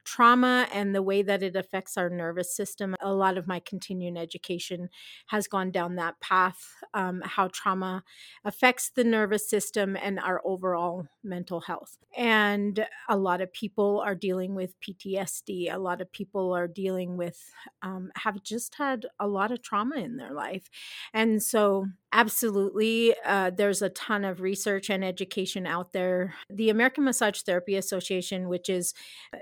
trauma 0.09 0.67
and 0.73 0.95
the 0.95 1.03
way 1.03 1.21
that 1.21 1.43
it 1.43 1.55
affects 1.55 1.99
our 1.99 2.09
nervous 2.09 2.57
system. 2.57 2.97
A 3.01 3.13
lot 3.13 3.37
of 3.37 3.47
my 3.47 3.61
continuing 3.61 4.17
education 4.17 4.89
has 5.27 5.47
gone 5.47 5.71
down 5.71 5.97
that 5.97 6.19
path, 6.21 6.75
um, 6.95 7.21
how 7.25 7.49
trauma 7.49 8.03
affects 8.43 8.89
the 8.89 9.05
nervous 9.05 9.49
system 9.51 9.99
and 10.01 10.19
our 10.19 10.41
overall 10.47 11.07
mental 11.23 11.61
health. 11.61 11.99
And 12.17 12.87
a 13.11 13.19
lot 13.19 13.43
of 13.43 13.53
people 13.53 14.01
are 14.01 14.15
dealing 14.15 14.55
with 14.55 14.81
PTSD. 14.81 15.69
A 15.71 15.79
lot 15.79 16.01
of 16.01 16.11
people 16.11 16.53
are 16.55 16.69
dealing 16.69 17.19
with, 17.19 17.39
um, 17.83 18.11
have 18.17 18.43
just 18.43 18.77
had 18.77 19.05
a 19.21 19.29
lot 19.29 19.53
of 19.53 19.61
trauma 19.63 19.97
in 19.97 20.17
their 20.17 20.33
life. 20.33 20.71
And 21.13 21.43
so, 21.43 21.87
absolutely, 22.13 23.15
uh, 23.25 23.51
there's 23.51 23.83
a 23.83 23.91
ton 23.91 24.25
of 24.25 24.41
research 24.41 24.91
and 24.91 25.05
education 25.05 25.67
out 25.67 25.93
there. 25.93 26.35
The 26.49 26.71
American 26.71 27.05
Massage 27.05 27.41
Therapy 27.43 27.77
Association, 27.77 28.49
which 28.49 28.69
is 28.69 28.95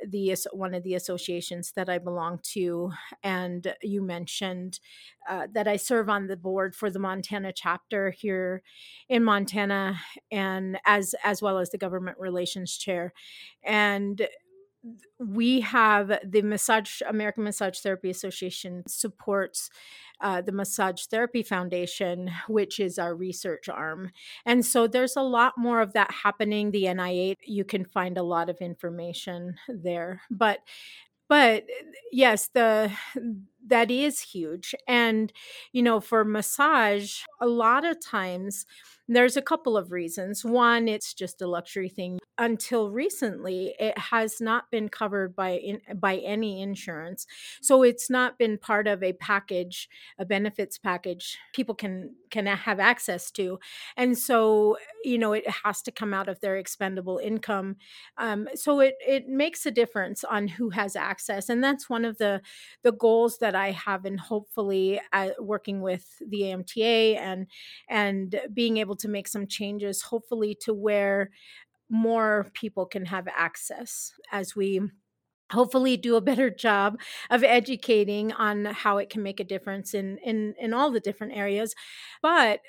the 0.07 0.37
one 0.53 0.75
of 0.75 0.83
the 0.83 0.95
associations 0.95 1.73
that 1.77 1.89
I 1.89 1.99
belong 1.99 2.41
to. 2.55 2.93
And 3.23 3.75
you 3.83 4.03
mentioned 4.03 4.81
uh, 5.29 5.47
that 5.53 5.69
I 5.69 5.77
serve 5.77 6.09
on 6.09 6.27
the 6.27 6.37
board 6.37 6.75
for 6.75 6.91
the 6.91 6.99
Montana 6.99 7.53
chapter 7.53 8.11
here 8.11 8.63
in 9.09 9.23
Montana, 9.25 9.99
and 10.31 10.79
as 10.87 11.15
as 11.25 11.41
well 11.43 11.59
as 11.59 11.71
the 11.71 11.79
government 11.79 12.19
relations 12.19 12.77
chair. 12.77 13.13
And 13.63 14.27
we 15.19 15.61
have 15.61 16.19
the 16.25 16.43
massage 16.43 17.01
american 17.09 17.45
massage 17.45 17.79
therapy 17.81 18.11
association 18.11 18.83
supports 18.87 19.71
uh, 20.21 20.41
the 20.41 20.53
massage 20.53 21.05
therapy 21.05 21.43
foundation 21.43 22.31
which 22.49 22.81
is 22.81 22.99
our 22.99 23.15
research 23.15 23.69
arm. 23.69 24.11
And 24.45 24.65
so 24.65 24.87
there's 24.87 25.17
a 25.17 25.23
lot 25.23 25.55
more 25.59 25.81
of 25.81 25.93
that 25.93 26.11
happening. 26.11 26.71
The 26.71 26.85
nih 26.85 27.37
you 27.45 27.65
can 27.65 27.85
find 27.85 28.17
a 28.19 28.23
lot 28.23 28.49
of 28.49 28.59
information 28.59 29.57
there. 29.69 30.23
But 30.31 30.61
but 31.29 31.65
yes 32.13 32.49
the 32.55 32.91
that 33.67 33.91
is 33.91 34.21
huge 34.21 34.75
and 34.87 35.33
you 35.73 35.83
know 35.83 36.01
for 36.01 36.25
massage 36.25 37.21
a 37.41 37.47
lot 37.47 37.85
of 37.85 38.05
times 38.05 38.67
there's 39.09 39.37
a 39.37 39.43
couple 39.43 39.77
of 39.77 39.93
reasons. 39.93 40.45
One, 40.45 40.89
it's 40.89 41.15
just 41.15 41.41
a 41.41 41.47
luxury 41.47 41.89
thing. 41.89 42.19
Until 42.39 42.91
recently, 42.91 43.75
it 43.79 43.97
has 43.97 44.41
not 44.41 44.71
been 44.71 44.91
covered 44.91 45.35
by 45.35 45.53
in, 45.53 45.81
by 45.95 46.17
any 46.17 46.61
insurance, 46.61 47.27
so 47.63 47.83
it's 47.83 48.11
not 48.11 48.39
been 48.39 48.59
part 48.59 48.87
of 48.87 49.03
a 49.03 49.15
package, 49.15 49.89
a 50.19 50.27
benefits 50.27 50.77
package 50.77 51.39
people 51.55 51.75
can 51.75 52.15
can 52.31 52.45
have 52.45 52.79
access 52.79 53.31
to, 53.31 53.59
and 53.97 54.19
so 54.19 54.77
you 55.03 55.17
know 55.17 55.33
it 55.33 55.49
has 55.65 55.81
to 55.83 55.91
come 55.91 56.13
out 56.13 56.29
of 56.29 56.41
their 56.41 56.59
expendable 56.59 57.17
income. 57.17 57.77
Um, 58.19 58.49
so 58.55 58.81
it 58.81 58.97
it 59.01 59.29
makes 59.29 59.65
a 59.65 59.71
difference 59.71 60.23
on 60.23 60.49
who 60.49 60.71
has 60.71 60.95
access, 60.95 61.49
and 61.49 61.65
that's 61.65 61.89
one 61.89 62.05
of 62.05 62.19
the 62.19 62.43
the 62.83 62.93
goals 62.93 63.39
that 63.39 63.56
I 63.57 63.73
have, 63.73 64.05
and 64.05 64.21
hopefully 64.21 65.01
uh, 65.13 65.31
working 65.41 65.81
with 65.81 66.07
the 66.27 66.43
AMTA 66.43 67.17
and 67.19 67.47
and 67.89 68.41
being 68.53 68.77
able 68.79 68.97
to 68.97 69.09
make 69.09 69.29
some 69.29 69.47
changes, 69.49 70.03
hopefully, 70.03 70.57
to 70.63 70.75
where 70.75 71.31
more 71.91 72.49
people 72.55 72.87
can 72.87 73.07
have 73.07 73.29
access 73.29 74.13
as 74.33 74.57
we 74.57 74.81
hopefully 75.53 75.97
do 75.97 76.17
a 76.17 76.21
better 76.21 76.51
job 76.51 76.99
of 77.31 77.45
educating 77.45 78.33
on 78.33 78.65
how 78.67 78.99
it 78.99 79.11
can 79.11 79.23
make 79.23 79.41
a 79.41 79.45
difference 79.45 79.95
in 79.95 80.19
in 80.19 80.55
in 80.61 80.75
all 80.75 80.91
the 80.91 81.01
different 81.01 81.35
areas. 81.37 81.75
But 82.23 82.61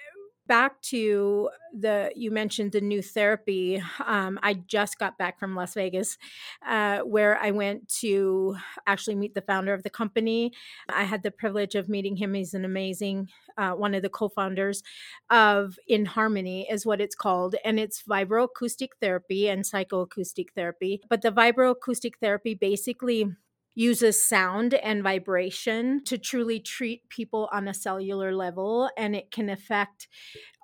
back 0.47 0.81
to 0.81 1.49
the 1.77 2.11
you 2.15 2.31
mentioned 2.31 2.71
the 2.71 2.81
new 2.81 3.01
therapy 3.01 3.81
um, 4.05 4.39
i 4.41 4.53
just 4.53 4.97
got 4.97 5.17
back 5.17 5.37
from 5.39 5.55
las 5.55 5.73
vegas 5.73 6.17
uh, 6.65 6.99
where 6.99 7.37
i 7.39 7.51
went 7.51 7.87
to 7.89 8.55
actually 8.87 9.15
meet 9.15 9.33
the 9.33 9.41
founder 9.41 9.73
of 9.73 9.83
the 9.83 9.89
company. 9.89 10.53
I 10.89 11.03
had 11.03 11.23
the 11.23 11.31
privilege 11.31 11.75
of 11.75 11.89
meeting 11.89 12.15
him. 12.15 12.33
He's 12.33 12.53
an 12.53 12.65
amazing 12.65 13.29
uh, 13.57 13.71
one 13.71 13.95
of 13.95 14.03
the 14.03 14.09
co-founders 14.09 14.83
of 15.31 15.79
in 15.87 16.05
harmony 16.05 16.67
is 16.69 16.85
what 16.85 17.01
it's 17.01 17.15
called 17.15 17.55
and 17.65 17.79
it's 17.79 18.03
vibroacoustic 18.03 18.89
therapy 19.01 19.49
and 19.49 19.63
psychoacoustic 19.63 20.49
therapy 20.55 21.01
but 21.09 21.23
the 21.23 21.31
vibroacoustic 21.31 22.13
therapy 22.21 22.53
basically 22.53 23.25
uses 23.77 24.27
sound 24.27 24.73
and 24.73 25.03
vibration 25.03 26.03
to 26.03 26.17
truly 26.17 26.59
treat 26.59 27.07
people 27.09 27.47
on 27.51 27.67
a 27.67 27.73
cellular 27.73 28.33
level 28.33 28.89
and 28.97 29.15
it 29.15 29.29
can 29.29 29.49
affect 29.49 30.07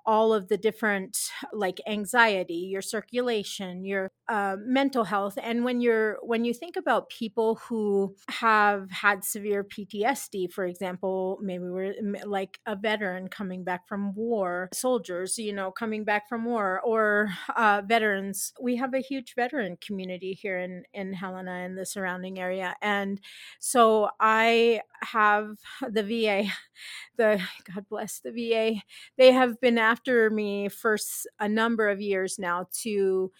all 0.06 0.32
of 0.32 0.48
the 0.48 0.56
different 0.56 1.16
like 1.52 1.80
anxiety 1.86 2.54
your 2.54 2.82
circulation 2.82 3.84
your 3.84 4.10
uh, 4.28 4.56
mental 4.64 5.04
health 5.04 5.38
and 5.42 5.64
when 5.64 5.80
you're 5.80 6.18
when 6.22 6.44
you 6.44 6.54
think 6.54 6.76
about 6.76 7.08
people 7.10 7.56
who 7.68 8.14
have 8.28 8.90
had 8.90 9.24
severe 9.24 9.64
ptsd 9.64 10.50
for 10.52 10.64
example 10.64 11.38
maybe 11.42 11.64
we're 11.64 11.94
like 12.24 12.58
a 12.66 12.76
veteran 12.76 13.28
coming 13.28 13.64
back 13.64 13.86
from 13.88 14.14
war 14.14 14.68
soldiers 14.72 15.38
you 15.38 15.52
know 15.52 15.70
coming 15.70 16.04
back 16.04 16.28
from 16.28 16.44
war 16.44 16.80
or 16.84 17.28
uh, 17.56 17.82
veterans 17.86 18.52
we 18.60 18.76
have 18.76 18.94
a 18.94 19.00
huge 19.00 19.34
veteran 19.34 19.76
community 19.84 20.32
here 20.32 20.58
in 20.58 20.82
in 20.92 21.12
helena 21.12 21.52
and 21.52 21.76
the 21.78 21.86
surrounding 21.86 22.38
area 22.38 22.74
and 22.82 23.20
so 23.58 24.08
i 24.20 24.80
have 25.02 25.56
the 25.90 26.02
va 26.02 26.48
the 27.16 27.40
god 27.74 27.86
bless 27.88 28.20
the 28.20 28.30
va 28.30 28.80
they 29.16 29.32
have 29.32 29.60
been 29.60 29.78
after 29.94 30.28
me 30.28 30.68
for 30.68 30.96
a 31.38 31.48
number 31.48 31.88
of 31.88 32.00
years 32.00 32.36
now 32.36 32.66
to 32.72 33.30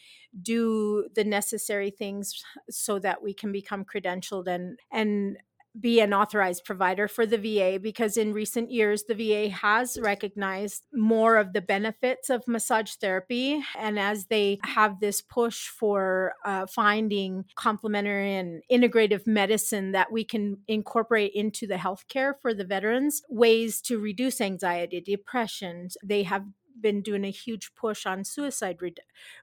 do 0.40 1.08
the 1.16 1.24
necessary 1.24 1.90
things 1.90 2.44
so 2.70 3.00
that 3.00 3.20
we 3.20 3.34
can 3.34 3.50
become 3.50 3.84
credentialed 3.84 4.46
and 4.46 4.78
and 4.92 5.36
be 5.78 6.00
an 6.00 6.14
authorized 6.14 6.64
provider 6.64 7.08
for 7.08 7.26
the 7.26 7.38
VA 7.38 7.78
because 7.80 8.16
in 8.16 8.32
recent 8.32 8.70
years 8.70 9.04
the 9.04 9.14
VA 9.14 9.48
has 9.48 9.98
recognized 10.00 10.86
more 10.92 11.36
of 11.36 11.52
the 11.52 11.60
benefits 11.60 12.30
of 12.30 12.46
massage 12.46 12.92
therapy. 12.92 13.62
And 13.78 13.98
as 13.98 14.26
they 14.26 14.58
have 14.64 15.00
this 15.00 15.20
push 15.20 15.68
for 15.68 16.34
uh, 16.44 16.66
finding 16.66 17.44
complementary 17.56 18.36
and 18.36 18.62
integrative 18.70 19.26
medicine 19.26 19.92
that 19.92 20.12
we 20.12 20.24
can 20.24 20.58
incorporate 20.68 21.32
into 21.34 21.66
the 21.66 21.74
healthcare 21.74 22.34
for 22.40 22.54
the 22.54 22.64
veterans 22.64 23.22
ways 23.28 23.80
to 23.82 23.98
reduce 23.98 24.40
anxiety 24.40 25.00
depression 25.00 25.88
they 26.02 26.22
have 26.22 26.44
been 26.80 27.02
doing 27.02 27.24
a 27.24 27.30
huge 27.30 27.74
push 27.74 28.06
on 28.06 28.24
suicide 28.24 28.80
re- 28.80 28.94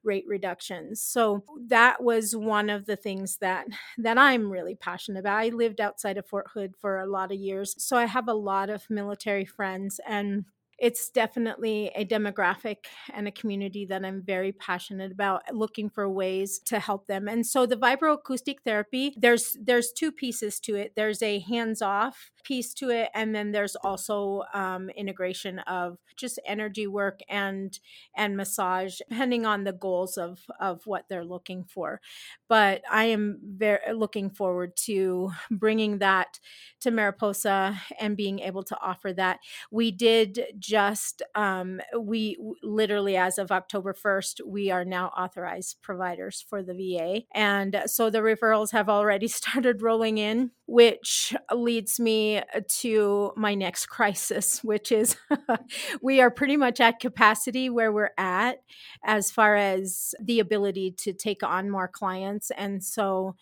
rate 0.03 0.25
reductions. 0.27 1.01
So 1.01 1.43
that 1.67 2.03
was 2.03 2.35
one 2.35 2.69
of 2.69 2.85
the 2.85 2.95
things 2.95 3.37
that 3.37 3.67
that 3.97 4.17
I'm 4.17 4.51
really 4.51 4.75
passionate 4.75 5.19
about. 5.19 5.37
I 5.39 5.49
lived 5.49 5.81
outside 5.81 6.17
of 6.17 6.25
Fort 6.27 6.47
Hood 6.53 6.75
for 6.77 6.99
a 6.99 7.05
lot 7.07 7.31
of 7.31 7.37
years, 7.39 7.75
so 7.83 7.97
I 7.97 8.05
have 8.05 8.27
a 8.27 8.33
lot 8.33 8.69
of 8.69 8.89
military 8.89 9.45
friends 9.45 9.99
and 10.07 10.45
it's 10.81 11.11
definitely 11.11 11.91
a 11.95 12.03
demographic 12.03 12.85
and 13.13 13.27
a 13.27 13.31
community 13.31 13.85
that 13.85 14.03
I'm 14.03 14.23
very 14.23 14.51
passionate 14.51 15.11
about 15.11 15.43
looking 15.53 15.91
for 15.91 16.09
ways 16.09 16.57
to 16.65 16.79
help 16.79 17.05
them. 17.05 17.27
And 17.27 17.45
so 17.45 17.67
the 17.67 17.77
vibroacoustic 17.77 18.61
therapy, 18.65 19.13
there's 19.15 19.55
there's 19.61 19.91
two 19.91 20.11
pieces 20.11 20.59
to 20.61 20.73
it. 20.75 20.93
There's 20.95 21.21
a 21.21 21.37
hands-off 21.37 22.31
piece 22.43 22.73
to 22.73 22.89
it, 22.89 23.09
and 23.13 23.35
then 23.35 23.51
there's 23.51 23.75
also 23.75 24.41
um, 24.55 24.89
integration 24.89 25.59
of 25.59 25.99
just 26.17 26.39
energy 26.47 26.87
work 26.87 27.19
and 27.29 27.79
and 28.15 28.35
massage, 28.35 28.97
depending 29.07 29.45
on 29.45 29.63
the 29.65 29.73
goals 29.73 30.17
of 30.17 30.39
of 30.59 30.87
what 30.87 31.07
they're 31.07 31.23
looking 31.23 31.63
for. 31.63 32.01
But 32.49 32.81
I 32.91 33.05
am 33.05 33.39
very 33.43 33.93
looking 33.93 34.31
forward 34.31 34.75
to 34.87 35.31
bringing 35.51 35.99
that 35.99 36.39
to 36.79 36.89
Mariposa 36.89 37.79
and 37.99 38.17
being 38.17 38.39
able 38.39 38.63
to 38.63 38.77
offer 38.81 39.13
that. 39.13 39.39
We 39.69 39.91
did 39.91 40.39
just 40.71 41.21
um, 41.35 41.81
we 41.99 42.37
literally 42.63 43.17
as 43.17 43.37
of 43.37 43.51
October 43.51 43.93
1st, 43.93 44.39
we 44.45 44.71
are 44.71 44.85
now 44.85 45.07
authorized 45.07 45.81
providers 45.81 46.45
for 46.47 46.63
the 46.63 46.73
VA. 46.73 47.23
And 47.33 47.83
so 47.87 48.09
the 48.09 48.19
referrals 48.19 48.71
have 48.71 48.87
already 48.87 49.27
started 49.41 49.81
rolling 49.81 50.17
in, 50.17 50.51
which 50.67 51.35
leads 51.53 51.99
me 51.99 52.41
to 52.69 53.33
my 53.35 53.53
next 53.53 53.87
crisis, 53.87 54.63
which 54.63 54.93
is 54.93 55.17
we 56.01 56.21
are 56.21 56.31
pretty 56.31 56.55
much 56.55 56.79
at 56.79 57.01
capacity 57.01 57.69
where 57.69 57.91
we're 57.91 58.11
at 58.17 58.63
as 59.03 59.29
far 59.29 59.57
as 59.57 60.15
the 60.21 60.39
ability 60.39 60.95
to 60.99 61.11
take 61.11 61.43
on 61.43 61.69
more 61.69 61.89
clients. 61.89 62.49
And 62.51 62.81
so 62.81 63.35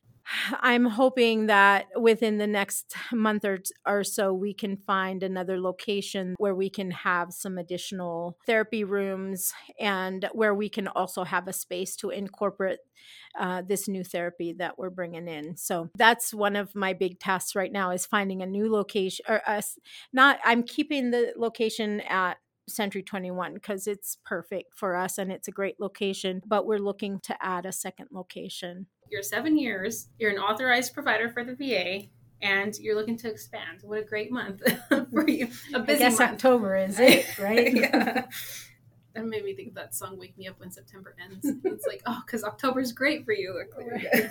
I'm 0.59 0.85
hoping 0.85 1.47
that 1.47 1.87
within 1.95 2.37
the 2.37 2.47
next 2.47 2.95
month 3.11 3.45
or, 3.45 3.59
or 3.85 4.03
so, 4.03 4.33
we 4.33 4.53
can 4.53 4.77
find 4.77 5.23
another 5.23 5.59
location 5.59 6.35
where 6.37 6.55
we 6.55 6.69
can 6.69 6.91
have 6.91 7.33
some 7.33 7.57
additional 7.57 8.37
therapy 8.45 8.83
rooms 8.83 9.53
and 9.79 10.27
where 10.33 10.53
we 10.53 10.69
can 10.69 10.87
also 10.87 11.23
have 11.23 11.47
a 11.47 11.53
space 11.53 11.95
to 11.97 12.09
incorporate 12.09 12.79
uh, 13.39 13.61
this 13.61 13.87
new 13.87 14.03
therapy 14.03 14.53
that 14.53 14.77
we're 14.77 14.89
bringing 14.89 15.27
in. 15.27 15.55
So 15.57 15.89
that's 15.95 16.33
one 16.33 16.55
of 16.55 16.75
my 16.75 16.93
big 16.93 17.19
tasks 17.19 17.55
right 17.55 17.71
now 17.71 17.91
is 17.91 18.05
finding 18.05 18.41
a 18.41 18.45
new 18.45 18.71
location 18.71 19.25
or 19.27 19.41
us 19.47 19.77
not, 20.11 20.39
I'm 20.43 20.63
keeping 20.63 21.11
the 21.11 21.33
location 21.37 22.01
at 22.01 22.37
Century 22.69 23.03
21 23.03 23.53
because 23.55 23.87
it's 23.87 24.17
perfect 24.25 24.73
for 24.75 24.95
us 24.95 25.17
and 25.17 25.31
it's 25.31 25.47
a 25.47 25.51
great 25.51 25.79
location, 25.79 26.41
but 26.45 26.65
we're 26.65 26.79
looking 26.79 27.19
to 27.21 27.35
add 27.41 27.65
a 27.65 27.71
second 27.71 28.07
location. 28.11 28.87
You're 29.11 29.23
seven 29.23 29.57
years, 29.57 30.07
you're 30.19 30.31
an 30.31 30.37
authorized 30.37 30.93
provider 30.93 31.29
for 31.29 31.43
the 31.43 31.55
VA, 31.55 32.07
and 32.41 32.77
you're 32.79 32.95
looking 32.95 33.17
to 33.17 33.29
expand. 33.29 33.79
What 33.83 33.99
a 33.99 34.03
great 34.03 34.31
month 34.31 34.61
for 35.11 35.27
you. 35.27 35.49
A 35.73 35.79
busy 35.79 36.03
I 36.05 36.09
guess 36.09 36.19
month. 36.19 36.31
October 36.33 36.75
is 36.77 36.99
it, 36.99 37.37
right? 37.37 37.73
yeah. 37.73 38.25
That 39.15 39.25
made 39.25 39.43
me 39.43 39.55
think 39.55 39.69
of 39.69 39.73
that 39.73 39.95
song 39.95 40.19
"Wake 40.19 40.37
Me 40.37 40.47
Up 40.47 40.59
When 40.59 40.69
September 40.69 41.15
Ends." 41.19 41.43
It's 41.65 41.87
like, 41.87 42.03
oh, 42.05 42.21
because 42.23 42.43
October 42.43 42.79
is 42.79 42.91
great 42.93 43.25
for 43.25 43.33
you. 43.33 43.59
Right. 43.75 44.29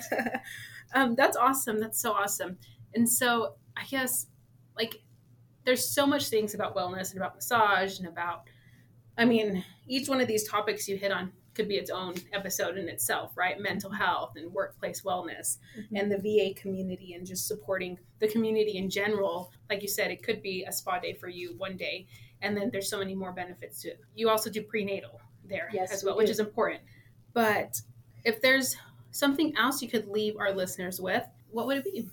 um, 0.95 1.15
that's 1.15 1.35
awesome. 1.35 1.79
That's 1.81 2.01
so 2.01 2.13
awesome. 2.13 2.57
And 2.95 3.07
so, 3.07 3.55
I 3.75 3.83
guess, 3.83 4.27
like, 4.77 5.01
there's 5.65 5.87
so 5.87 6.05
much 6.05 6.29
things 6.29 6.53
about 6.53 6.75
wellness 6.75 7.11
and 7.11 7.17
about 7.17 7.35
massage 7.35 7.99
and 7.99 8.07
about 8.07 8.43
i 9.17 9.25
mean 9.25 9.63
each 9.87 10.07
one 10.07 10.21
of 10.21 10.27
these 10.27 10.47
topics 10.47 10.87
you 10.87 10.97
hit 10.97 11.11
on 11.11 11.31
could 11.59 11.67
be 11.67 11.75
its 11.75 11.89
own 11.89 12.13
episode 12.31 12.77
in 12.77 12.87
itself 12.87 13.35
right? 13.35 13.59
Mental 13.59 13.91
health 13.91 14.33
and 14.37 14.49
workplace 14.53 15.01
wellness 15.01 15.57
mm-hmm. 15.77 15.95
and 15.97 16.09
the 16.09 16.17
va 16.17 16.53
community 16.57 17.15
and 17.15 17.27
just 17.27 17.47
supporting 17.47 17.97
the 18.19 18.29
community 18.29 18.77
in 18.77 18.89
general. 18.89 19.51
Like 19.69 19.81
you 19.81 19.89
said 19.89 20.09
it 20.09 20.23
could 20.23 20.41
be 20.41 20.63
a 20.63 20.71
spa 20.71 20.99
day 20.99 21.13
for 21.13 21.27
you 21.27 21.55
one 21.57 21.75
day 21.75 22.07
and 22.41 22.55
then 22.55 22.69
there's 22.71 22.89
so 22.89 22.99
many 22.99 23.13
more 23.13 23.33
benefits 23.33 23.81
to 23.81 23.89
it. 23.89 23.99
You 24.15 24.29
also 24.29 24.49
do 24.49 24.61
prenatal 24.61 25.19
there 25.43 25.69
yes, 25.73 25.91
as 25.91 26.01
well 26.01 26.15
we 26.15 26.23
which 26.23 26.31
is 26.31 26.39
important. 26.39 26.81
But 27.33 27.81
if 28.23 28.41
there's 28.41 28.77
something 29.11 29.53
else 29.57 29.81
you 29.81 29.89
could 29.89 30.07
leave 30.07 30.37
our 30.37 30.53
listeners 30.53 31.01
with 31.01 31.25
what 31.51 31.67
would 31.67 31.77
it 31.77 31.83
be 31.83 32.07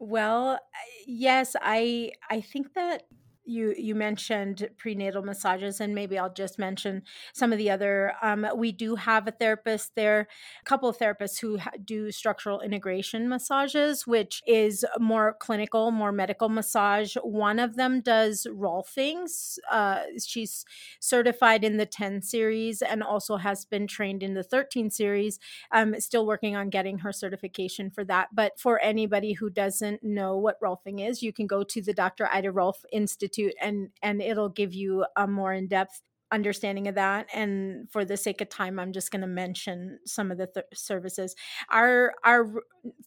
well, 0.00 0.58
yes, 1.06 1.54
I 1.60 2.12
I 2.30 2.40
think 2.40 2.74
that 2.74 3.04
you 3.50 3.74
you 3.76 3.94
mentioned 3.94 4.68
prenatal 4.78 5.22
massages 5.22 5.80
and 5.80 5.94
maybe 5.94 6.18
i'll 6.18 6.32
just 6.32 6.58
mention 6.58 7.02
some 7.32 7.52
of 7.52 7.58
the 7.58 7.70
other 7.70 8.12
um, 8.22 8.46
we 8.56 8.72
do 8.72 8.94
have 8.94 9.26
a 9.26 9.30
therapist 9.30 9.94
there 9.96 10.28
a 10.60 10.64
couple 10.64 10.88
of 10.88 10.98
therapists 10.98 11.40
who 11.40 11.58
do 11.84 12.10
structural 12.10 12.60
integration 12.60 13.28
massages 13.28 14.06
which 14.06 14.42
is 14.46 14.84
more 14.98 15.36
clinical 15.38 15.90
more 15.90 16.12
medical 16.12 16.48
massage. 16.48 17.16
One 17.22 17.58
of 17.58 17.76
them 17.76 18.00
does 18.00 18.46
rolfing's 18.50 19.58
uh, 19.70 20.00
she's 20.24 20.64
certified 21.00 21.64
in 21.64 21.76
the 21.76 21.86
10 21.86 22.22
series 22.22 22.82
and 22.82 23.02
also 23.02 23.36
has 23.36 23.64
been 23.64 23.86
trained 23.86 24.22
in 24.22 24.34
the 24.34 24.42
13 24.42 24.90
series. 24.90 25.38
Um, 25.72 25.98
still 25.98 26.26
working 26.26 26.56
on 26.56 26.70
getting 26.70 26.98
her 26.98 27.12
certification 27.12 27.90
for 27.90 28.04
that 28.04 28.28
but 28.32 28.58
for 28.58 28.80
anybody 28.80 29.32
who 29.32 29.48
doesn't 29.50 30.02
know 30.02 30.36
what 30.36 30.60
rolfing 30.60 31.06
is 31.06 31.22
you 31.22 31.32
can 31.32 31.46
go 31.46 31.62
to 31.62 31.80
the 31.80 31.92
dr 31.92 32.28
ida 32.32 32.50
rolf 32.50 32.84
institute 32.92 33.39
institute 33.40 33.54
and 33.60 33.88
and 34.02 34.22
it'll 34.22 34.48
give 34.48 34.74
you 34.74 35.04
a 35.16 35.26
more 35.26 35.52
in-depth 35.52 36.02
understanding 36.32 36.86
of 36.86 36.94
that 36.94 37.26
and 37.34 37.90
for 37.90 38.04
the 38.04 38.16
sake 38.16 38.40
of 38.40 38.48
time 38.48 38.78
i'm 38.78 38.92
just 38.92 39.10
going 39.10 39.20
to 39.20 39.26
mention 39.26 39.98
some 40.06 40.30
of 40.30 40.38
the 40.38 40.46
th- 40.46 40.66
services. 40.74 41.34
Our 41.70 42.14
our 42.24 42.46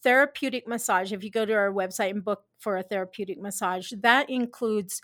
therapeutic 0.03 0.67
massage 0.67 1.13
if 1.13 1.23
you 1.23 1.31
go 1.31 1.45
to 1.45 1.53
our 1.53 1.71
website 1.71 2.11
and 2.11 2.23
book 2.23 2.43
for 2.59 2.77
a 2.77 2.83
therapeutic 2.83 3.39
massage 3.39 3.93
that 4.01 4.29
includes 4.29 5.01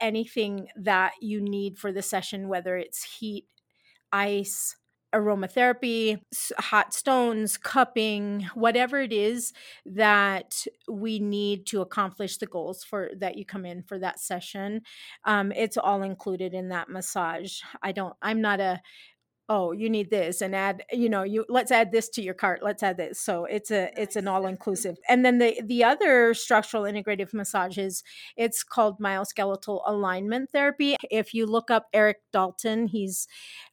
anything 0.00 0.66
that 0.76 1.12
you 1.20 1.40
need 1.40 1.78
for 1.78 1.92
the 1.92 2.02
session 2.02 2.48
whether 2.48 2.76
it's 2.76 3.04
heat 3.18 3.46
ice 4.12 4.76
aromatherapy, 5.14 6.20
hot 6.58 6.94
stones, 6.94 7.56
cupping, 7.56 8.48
whatever 8.54 9.00
it 9.00 9.12
is 9.12 9.52
that 9.84 10.66
we 10.88 11.18
need 11.18 11.66
to 11.66 11.80
accomplish 11.80 12.38
the 12.38 12.46
goals 12.46 12.84
for 12.84 13.10
that 13.16 13.36
you 13.36 13.44
come 13.44 13.66
in 13.66 13.82
for 13.82 13.98
that 13.98 14.20
session. 14.20 14.82
Um, 15.24 15.52
it's 15.52 15.76
all 15.76 16.02
included 16.02 16.54
in 16.54 16.68
that 16.68 16.88
massage. 16.88 17.60
I 17.82 17.92
don't, 17.92 18.14
I'm 18.22 18.40
not 18.40 18.60
a 18.60 18.80
oh 19.50 19.72
you 19.72 19.90
need 19.90 20.10
this 20.10 20.40
and 20.40 20.54
add 20.54 20.84
you 20.92 21.08
know 21.08 21.24
you 21.24 21.44
let's 21.48 21.72
add 21.72 21.90
this 21.90 22.08
to 22.08 22.22
your 22.22 22.32
cart 22.32 22.60
let's 22.62 22.82
add 22.82 22.96
this. 22.96 23.20
So 23.20 23.44
it's 23.44 23.70
a 23.70 23.90
it's 24.00 24.16
an 24.16 24.28
all 24.28 24.46
inclusive 24.46 24.96
and 25.08 25.24
then 25.24 25.38
the 25.38 25.60
the 25.62 25.82
other 25.82 26.32
structural 26.32 26.84
integrative 26.84 27.34
massages 27.34 28.04
it's 28.36 28.62
called 28.62 29.00
myoskeletal 29.00 29.82
alignment 29.86 30.50
therapy. 30.50 30.96
If 31.10 31.34
you 31.34 31.46
look 31.46 31.70
up 31.70 31.88
erik 31.92 32.18
dalton 32.32 32.86
he's 32.86 33.26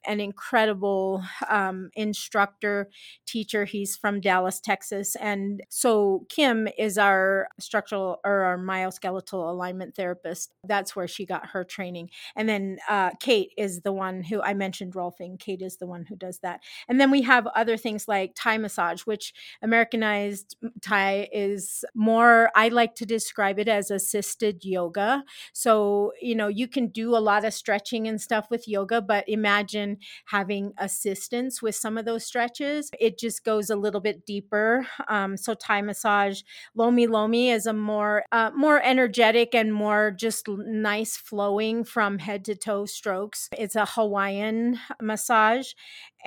an 0.06 0.20
incredible 0.20 1.24
um, 1.48 1.92
instructor 1.94 2.90
teacher. 3.28 3.66
He's 3.66 3.96
from 3.96 4.20
dallas 4.20 4.60
texas. 4.60 5.16
And 5.18 5.62
so 5.70 6.26
kim 6.28 6.68
is 6.78 6.98
our 6.98 7.50
structural 7.60 8.18
or 8.26 8.42
our 8.46 8.58
myoskeletal 8.58 9.48
alignment 9.48 9.96
therapist. 9.96 10.54
That's 10.64 10.96
where 10.96 11.08
she 11.08 11.26
got 11.28 11.48
her 11.48 11.64
training. 11.64 12.10
And 12.36 12.50
then 12.50 12.80
uh, 12.90 13.12
kate 13.20 13.52
is 13.58 13.82
the 13.82 13.94
one 13.94 14.24
who 14.24 14.42
i 14.42 14.56
mentioned 14.56 14.94
rolfing. 14.94 15.40
Kate 15.40 15.62
is 15.68 15.78
the 15.78 15.86
one 15.86 16.06
who 16.06 16.16
does 16.16 16.40
that. 16.40 16.62
And 16.88 17.00
then 17.00 17.12
we 17.12 17.22
have 17.22 17.46
other 17.48 17.78
things 17.78 18.08
like 18.08 18.32
Thai 18.36 18.58
massage, 18.58 19.02
which 19.02 19.34
Americanized 19.62 20.58
Thai 20.82 21.30
is 21.32 21.86
more, 21.94 22.50
I 22.56 22.70
like 22.70 22.96
to 22.96 23.06
describe 23.06 23.60
it 23.60 23.68
as 23.68 23.92
assisted 23.92 24.66
yoga. 24.66 25.24
So, 25.54 26.14
you 26.22 26.34
know, 26.34 26.48
you 26.48 26.68
can 26.68 26.88
do 26.88 27.16
a 27.16 27.20
lot 27.20 27.46
of 27.46 27.54
stretching 27.54 28.08
and 28.08 28.20
stuff 28.20 28.50
with 28.50 28.68
yoga, 28.68 29.02
but 29.02 29.28
imagine 29.28 29.98
having 30.26 30.74
assistance 30.78 31.62
with 31.62 31.76
some 31.76 31.98
of 31.98 32.06
those 32.06 32.26
stretches. 32.26 32.90
It 33.00 33.20
just 33.20 33.44
goes 33.44 33.70
a 33.70 33.76
little 33.76 34.02
bit 34.02 34.26
deeper. 34.26 34.88
Um, 35.08 35.38
so, 35.38 35.54
Thai 35.54 35.82
massage, 35.82 36.42
Lomi 36.76 37.08
Lomi 37.08 37.50
is 37.50 37.66
a 37.66 37.74
more, 37.74 38.24
uh, 38.32 38.52
more 38.56 38.82
energetic 38.82 39.54
and 39.54 39.74
more 39.74 40.12
just 40.12 40.48
nice 40.48 41.18
flowing 41.18 41.84
from 41.84 42.20
head 42.20 42.46
to 42.46 42.56
toe 42.56 42.86
strokes. 42.86 43.50
It's 43.58 43.76
a 43.76 43.86
Hawaiian 43.86 44.80
massage 45.02 45.57
massage. 45.58 45.74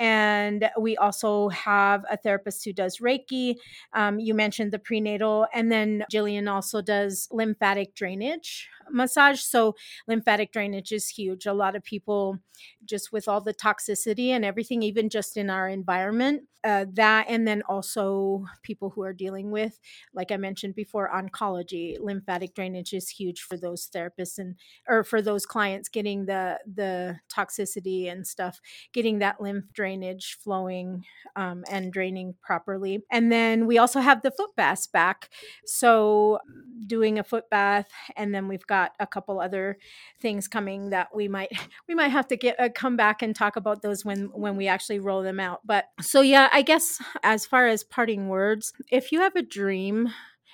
And 0.01 0.67
we 0.79 0.97
also 0.97 1.49
have 1.49 2.03
a 2.09 2.17
therapist 2.17 2.65
who 2.65 2.73
does 2.73 2.97
Reiki. 2.97 3.57
Um, 3.93 4.19
you 4.19 4.33
mentioned 4.33 4.71
the 4.71 4.79
prenatal. 4.79 5.45
And 5.53 5.71
then 5.71 6.03
Jillian 6.11 6.51
also 6.51 6.81
does 6.81 7.27
lymphatic 7.31 7.93
drainage 7.93 8.67
massage. 8.89 9.41
So, 9.41 9.75
lymphatic 10.07 10.51
drainage 10.51 10.91
is 10.91 11.07
huge. 11.07 11.45
A 11.45 11.53
lot 11.53 11.75
of 11.75 11.83
people, 11.83 12.39
just 12.83 13.11
with 13.11 13.27
all 13.27 13.41
the 13.41 13.53
toxicity 13.53 14.29
and 14.29 14.43
everything, 14.43 14.81
even 14.81 15.09
just 15.09 15.37
in 15.37 15.49
our 15.49 15.67
environment, 15.67 16.43
uh, 16.63 16.85
that, 16.93 17.25
and 17.27 17.47
then 17.47 17.63
also 17.67 18.45
people 18.61 18.91
who 18.91 19.01
are 19.01 19.13
dealing 19.13 19.49
with, 19.49 19.79
like 20.13 20.31
I 20.31 20.37
mentioned 20.37 20.75
before, 20.75 21.09
oncology. 21.09 21.97
Lymphatic 21.99 22.53
drainage 22.53 22.93
is 22.93 23.09
huge 23.09 23.41
for 23.41 23.57
those 23.57 23.87
therapists 23.87 24.37
and 24.37 24.55
or 24.87 25.03
for 25.03 25.21
those 25.21 25.45
clients 25.45 25.89
getting 25.89 26.25
the 26.25 26.59
the 26.71 27.19
toxicity 27.35 28.11
and 28.11 28.27
stuff, 28.27 28.59
getting 28.93 29.19
that 29.19 29.41
lymph 29.41 29.65
drainage 29.91 30.37
flowing 30.41 31.03
um, 31.35 31.63
and 31.69 31.91
draining 31.91 32.33
properly. 32.41 33.03
And 33.11 33.31
then 33.31 33.67
we 33.67 33.77
also 33.77 33.99
have 33.99 34.21
the 34.21 34.31
foot 34.31 34.55
baths 34.55 34.87
back. 34.87 35.29
So, 35.65 36.39
doing 36.87 37.19
a 37.19 37.23
foot 37.23 37.49
bath, 37.49 37.89
and 38.15 38.33
then 38.33 38.47
we've 38.47 38.65
got 38.65 38.93
a 38.99 39.07
couple 39.07 39.39
other 39.39 39.77
things 40.19 40.47
coming 40.47 40.89
that 40.89 41.15
we 41.15 41.27
might 41.27 41.49
we 41.87 41.95
might 41.95 42.09
have 42.09 42.27
to 42.27 42.37
get 42.37 42.59
uh, 42.59 42.69
come 42.73 42.95
back 42.95 43.21
and 43.21 43.35
talk 43.35 43.55
about 43.55 43.81
those 43.81 44.05
when 44.05 44.25
when 44.33 44.55
we 44.55 44.67
actually 44.67 44.99
roll 44.99 45.23
them 45.23 45.39
out. 45.39 45.61
But 45.65 45.85
so 45.99 46.21
yeah, 46.21 46.49
I 46.51 46.61
guess 46.61 47.01
as 47.23 47.45
far 47.45 47.67
as 47.67 47.83
parting 47.83 48.29
words, 48.29 48.73
if 48.89 49.11
you 49.11 49.19
have 49.19 49.35
a 49.35 49.41
dream, 49.41 50.09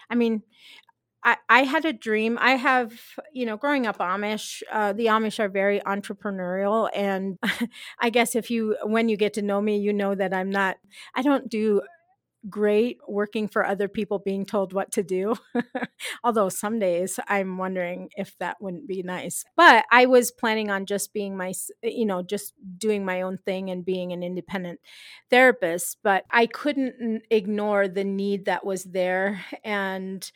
I 0.09 0.15
mean, 0.15 0.41
I, 1.49 1.63
had 1.63 1.85
a 1.85 1.93
dream. 1.93 2.37
I 2.39 2.51
have, 2.51 2.93
you 3.33 3.45
know, 3.45 3.57
growing 3.57 3.85
up 3.85 3.97
Amish, 3.97 4.63
uh, 4.71 4.93
the 4.93 5.07
Amish 5.07 5.39
are 5.39 5.49
very 5.49 5.79
entrepreneurial. 5.81 6.89
And 6.95 7.37
I 7.99 8.09
guess 8.09 8.35
if 8.35 8.49
you, 8.49 8.77
when 8.83 9.09
you 9.09 9.17
get 9.17 9.33
to 9.33 9.41
know 9.41 9.59
me, 9.61 9.77
you 9.77 9.93
know 9.93 10.15
that 10.15 10.33
I'm 10.33 10.49
not, 10.49 10.77
I 11.15 11.21
don't 11.21 11.49
do 11.49 11.81
great 12.49 12.97
working 13.07 13.47
for 13.47 13.65
other 13.65 13.87
people 13.87 14.19
being 14.19 14.45
told 14.45 14.73
what 14.73 14.91
to 14.93 15.03
do. 15.03 15.35
Although 16.23 16.49
some 16.49 16.79
days 16.79 17.19
I'm 17.27 17.57
wondering 17.57 18.09
if 18.15 18.37
that 18.39 18.57
wouldn't 18.61 18.87
be 18.87 19.03
nice. 19.03 19.43
But 19.55 19.85
I 19.91 20.05
was 20.05 20.31
planning 20.31 20.69
on 20.69 20.85
just 20.85 21.13
being 21.13 21.35
my, 21.35 21.53
eh, 21.83 21.89
you 21.89 22.05
know, 22.05 22.21
just 22.21 22.53
doing 22.77 23.05
my 23.05 23.21
own 23.21 23.37
thing 23.45 23.69
and 23.69 23.85
being 23.85 24.11
an 24.11 24.23
independent 24.23 24.79
therapist. 25.29 25.97
But 26.03 26.25
I 26.31 26.45
couldn't 26.45 27.23
ignore 27.29 27.87
the 27.87 28.03
need 28.03 28.45
that 28.45 28.65
was 28.65 28.83
there. 28.83 29.43
And, 29.63 30.29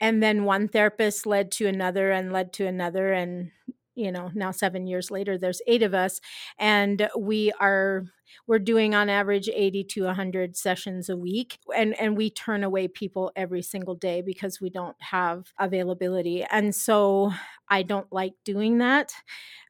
and 0.00 0.22
then 0.22 0.44
one 0.44 0.68
therapist 0.68 1.26
led 1.26 1.50
to 1.52 1.66
another 1.66 2.10
and 2.10 2.32
led 2.32 2.52
to 2.54 2.66
another. 2.66 3.12
And, 3.12 3.50
you 3.94 4.12
know, 4.12 4.30
now 4.34 4.50
seven 4.50 4.86
years 4.86 5.10
later, 5.10 5.38
there's 5.38 5.62
eight 5.66 5.82
of 5.82 5.94
us. 5.94 6.20
And 6.58 7.08
we 7.18 7.52
are, 7.60 8.04
we're 8.46 8.58
doing 8.58 8.94
on 8.94 9.08
average 9.08 9.48
80 9.48 9.84
to 9.84 10.04
100 10.04 10.56
sessions 10.56 11.08
a 11.08 11.16
week 11.16 11.58
and 11.76 11.98
and 12.00 12.16
we 12.16 12.30
turn 12.30 12.64
away 12.64 12.88
people 12.88 13.32
every 13.36 13.62
single 13.62 13.94
day 13.94 14.22
because 14.22 14.60
we 14.60 14.70
don't 14.70 14.96
have 15.00 15.52
availability 15.58 16.44
and 16.44 16.74
so 16.74 17.32
i 17.68 17.82
don't 17.82 18.12
like 18.12 18.34
doing 18.44 18.78
that 18.78 19.12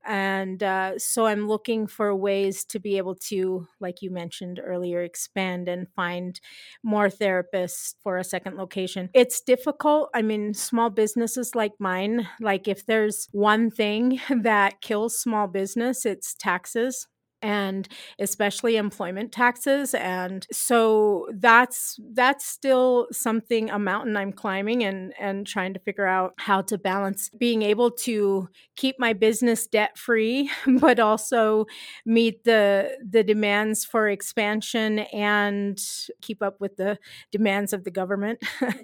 and 0.05 0.63
uh, 0.63 0.99
so 0.99 1.27
i'm 1.27 1.49
looking 1.49 1.87
for 1.87 2.15
ways 2.15 2.65
to 2.65 2.79
be 2.79 2.97
able 2.97 3.15
to 3.15 3.67
like 3.81 4.03
you 4.03 4.11
mentioned 4.11 4.61
earlier 4.63 5.03
expand 5.03 5.69
and 5.69 5.89
find 5.95 6.41
more 6.83 7.09
therapists 7.09 7.95
for 8.03 8.17
a 8.19 8.25
second 8.25 8.57
location. 8.57 9.11
It's 9.15 9.41
difficult 9.41 10.11
i 10.15 10.23
mean 10.23 10.55
small 10.55 10.91
businesses 10.91 11.55
like 11.55 11.73
mine 11.79 12.29
like 12.41 12.69
if 12.69 12.87
there's 12.87 13.29
one 13.33 13.71
thing 13.71 14.21
that 14.43 14.81
kills 14.81 15.19
small 15.19 15.47
business 15.49 16.07
it's 16.07 16.35
taxes 16.35 17.07
and 17.47 17.89
especially 18.19 18.77
employment 18.77 19.31
taxes 19.33 19.95
and 19.95 20.47
so 20.53 21.27
that's 21.35 21.99
that's 22.15 22.45
still 22.47 23.07
something 23.13 23.71
a 23.71 23.79
mountain 23.79 24.17
i'm 24.17 24.33
climbing 24.33 24.83
and 24.83 25.13
and 25.21 25.47
trying 25.47 25.73
to 25.73 25.81
figure 25.81 26.07
out 26.07 26.33
how 26.39 26.61
to 26.61 26.77
balance 26.79 27.31
being 27.39 27.63
able 27.63 27.91
to 27.91 28.49
keep 28.77 28.97
my 28.99 29.13
business 29.13 29.67
debt 29.67 29.97
free 29.97 30.51
but 30.81 30.99
also 30.99 31.65
meet 32.05 32.45
the 32.45 32.91
the 33.09 33.23
demands 33.23 33.85
for 33.85 34.09
expansion 34.09 35.01
and 35.13 35.79
keep 36.21 36.43
up 36.43 36.61
with 36.61 36.77
the 36.77 36.99
demands 37.33 37.73
of 37.73 37.85
the 37.85 37.91
government. 37.91 38.39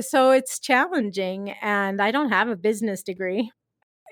So 0.00 0.30
it's 0.30 0.58
challenging 0.58 1.50
and 1.62 2.00
i 2.00 2.10
don't 2.10 2.30
have 2.30 2.48
a 2.48 2.56
business 2.56 3.02
degree 3.02 3.50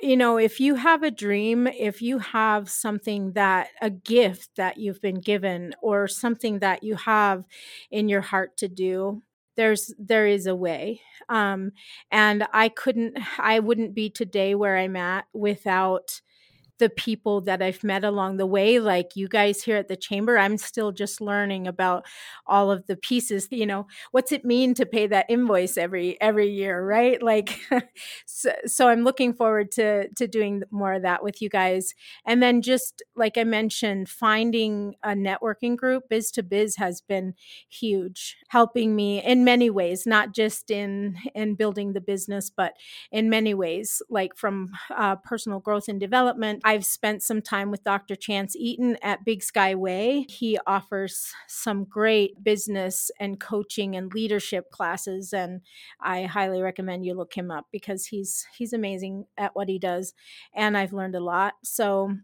you 0.00 0.16
know, 0.16 0.36
if 0.38 0.60
you 0.60 0.74
have 0.76 1.02
a 1.02 1.10
dream, 1.10 1.66
if 1.66 2.02
you 2.02 2.18
have 2.18 2.68
something 2.68 3.32
that 3.32 3.68
a 3.80 3.90
gift 3.90 4.50
that 4.56 4.76
you've 4.76 5.00
been 5.00 5.20
given 5.20 5.74
or 5.82 6.06
something 6.08 6.58
that 6.60 6.82
you 6.82 6.96
have 6.96 7.44
in 7.90 8.08
your 8.08 8.20
heart 8.20 8.56
to 8.58 8.68
do, 8.68 9.22
there's 9.56 9.94
there 9.98 10.26
is 10.26 10.46
a 10.46 10.54
way. 10.54 11.00
Um, 11.28 11.72
and 12.10 12.46
I 12.52 12.68
couldn't 12.68 13.18
I 13.38 13.58
wouldn't 13.60 13.94
be 13.94 14.10
today 14.10 14.54
where 14.54 14.76
I'm 14.76 14.96
at 14.96 15.26
without 15.32 16.20
the 16.78 16.90
people 16.90 17.40
that 17.42 17.62
I've 17.62 17.82
met 17.82 18.04
along 18.04 18.36
the 18.36 18.46
way, 18.46 18.78
like 18.78 19.16
you 19.16 19.28
guys 19.28 19.62
here 19.62 19.76
at 19.76 19.88
the 19.88 19.96
chamber, 19.96 20.38
I'm 20.38 20.58
still 20.58 20.92
just 20.92 21.20
learning 21.20 21.66
about 21.66 22.06
all 22.46 22.70
of 22.70 22.86
the 22.86 22.96
pieces. 22.96 23.48
You 23.50 23.66
know, 23.66 23.86
what's 24.10 24.32
it 24.32 24.44
mean 24.44 24.74
to 24.74 24.86
pay 24.86 25.06
that 25.06 25.26
invoice 25.28 25.78
every 25.78 26.20
every 26.20 26.50
year, 26.50 26.84
right? 26.84 27.22
Like, 27.22 27.58
so, 28.26 28.52
so 28.66 28.88
I'm 28.88 29.04
looking 29.04 29.32
forward 29.32 29.70
to 29.72 30.08
to 30.08 30.26
doing 30.26 30.62
more 30.70 30.94
of 30.94 31.02
that 31.02 31.22
with 31.22 31.40
you 31.40 31.48
guys. 31.48 31.94
And 32.26 32.42
then 32.42 32.62
just 32.62 33.02
like 33.14 33.38
I 33.38 33.44
mentioned, 33.44 34.08
finding 34.08 34.94
a 35.02 35.10
networking 35.10 35.76
group, 35.76 36.04
Biz 36.10 36.30
to 36.32 36.42
Biz, 36.42 36.76
has 36.76 37.00
been 37.00 37.34
huge, 37.68 38.36
helping 38.48 38.94
me 38.94 39.22
in 39.22 39.44
many 39.44 39.70
ways, 39.70 40.06
not 40.06 40.34
just 40.34 40.70
in 40.70 41.16
in 41.34 41.54
building 41.54 41.92
the 41.92 42.00
business, 42.00 42.50
but 42.50 42.74
in 43.10 43.30
many 43.30 43.54
ways, 43.54 44.02
like 44.10 44.36
from 44.36 44.70
uh, 44.94 45.16
personal 45.16 45.60
growth 45.60 45.88
and 45.88 46.00
development 46.00 46.62
I've 46.66 46.84
spent 46.84 47.22
some 47.22 47.42
time 47.42 47.70
with 47.70 47.84
Dr. 47.84 48.16
Chance 48.16 48.56
Eaton 48.56 48.98
at 49.00 49.24
Big 49.24 49.44
Sky 49.44 49.76
Way. 49.76 50.26
He 50.28 50.58
offers 50.66 51.32
some 51.46 51.84
great 51.84 52.42
business 52.42 53.08
and 53.20 53.38
coaching 53.38 53.94
and 53.94 54.12
leadership 54.12 54.72
classes 54.72 55.32
and 55.32 55.60
I 56.00 56.24
highly 56.24 56.60
recommend 56.60 57.04
you 57.04 57.14
look 57.14 57.34
him 57.34 57.52
up 57.52 57.66
because 57.70 58.06
he's 58.06 58.48
he's 58.58 58.72
amazing 58.72 59.26
at 59.38 59.54
what 59.54 59.68
he 59.68 59.78
does 59.78 60.12
and 60.56 60.76
I've 60.76 60.92
learned 60.92 61.14
a 61.14 61.20
lot. 61.20 61.54
So 61.62 62.16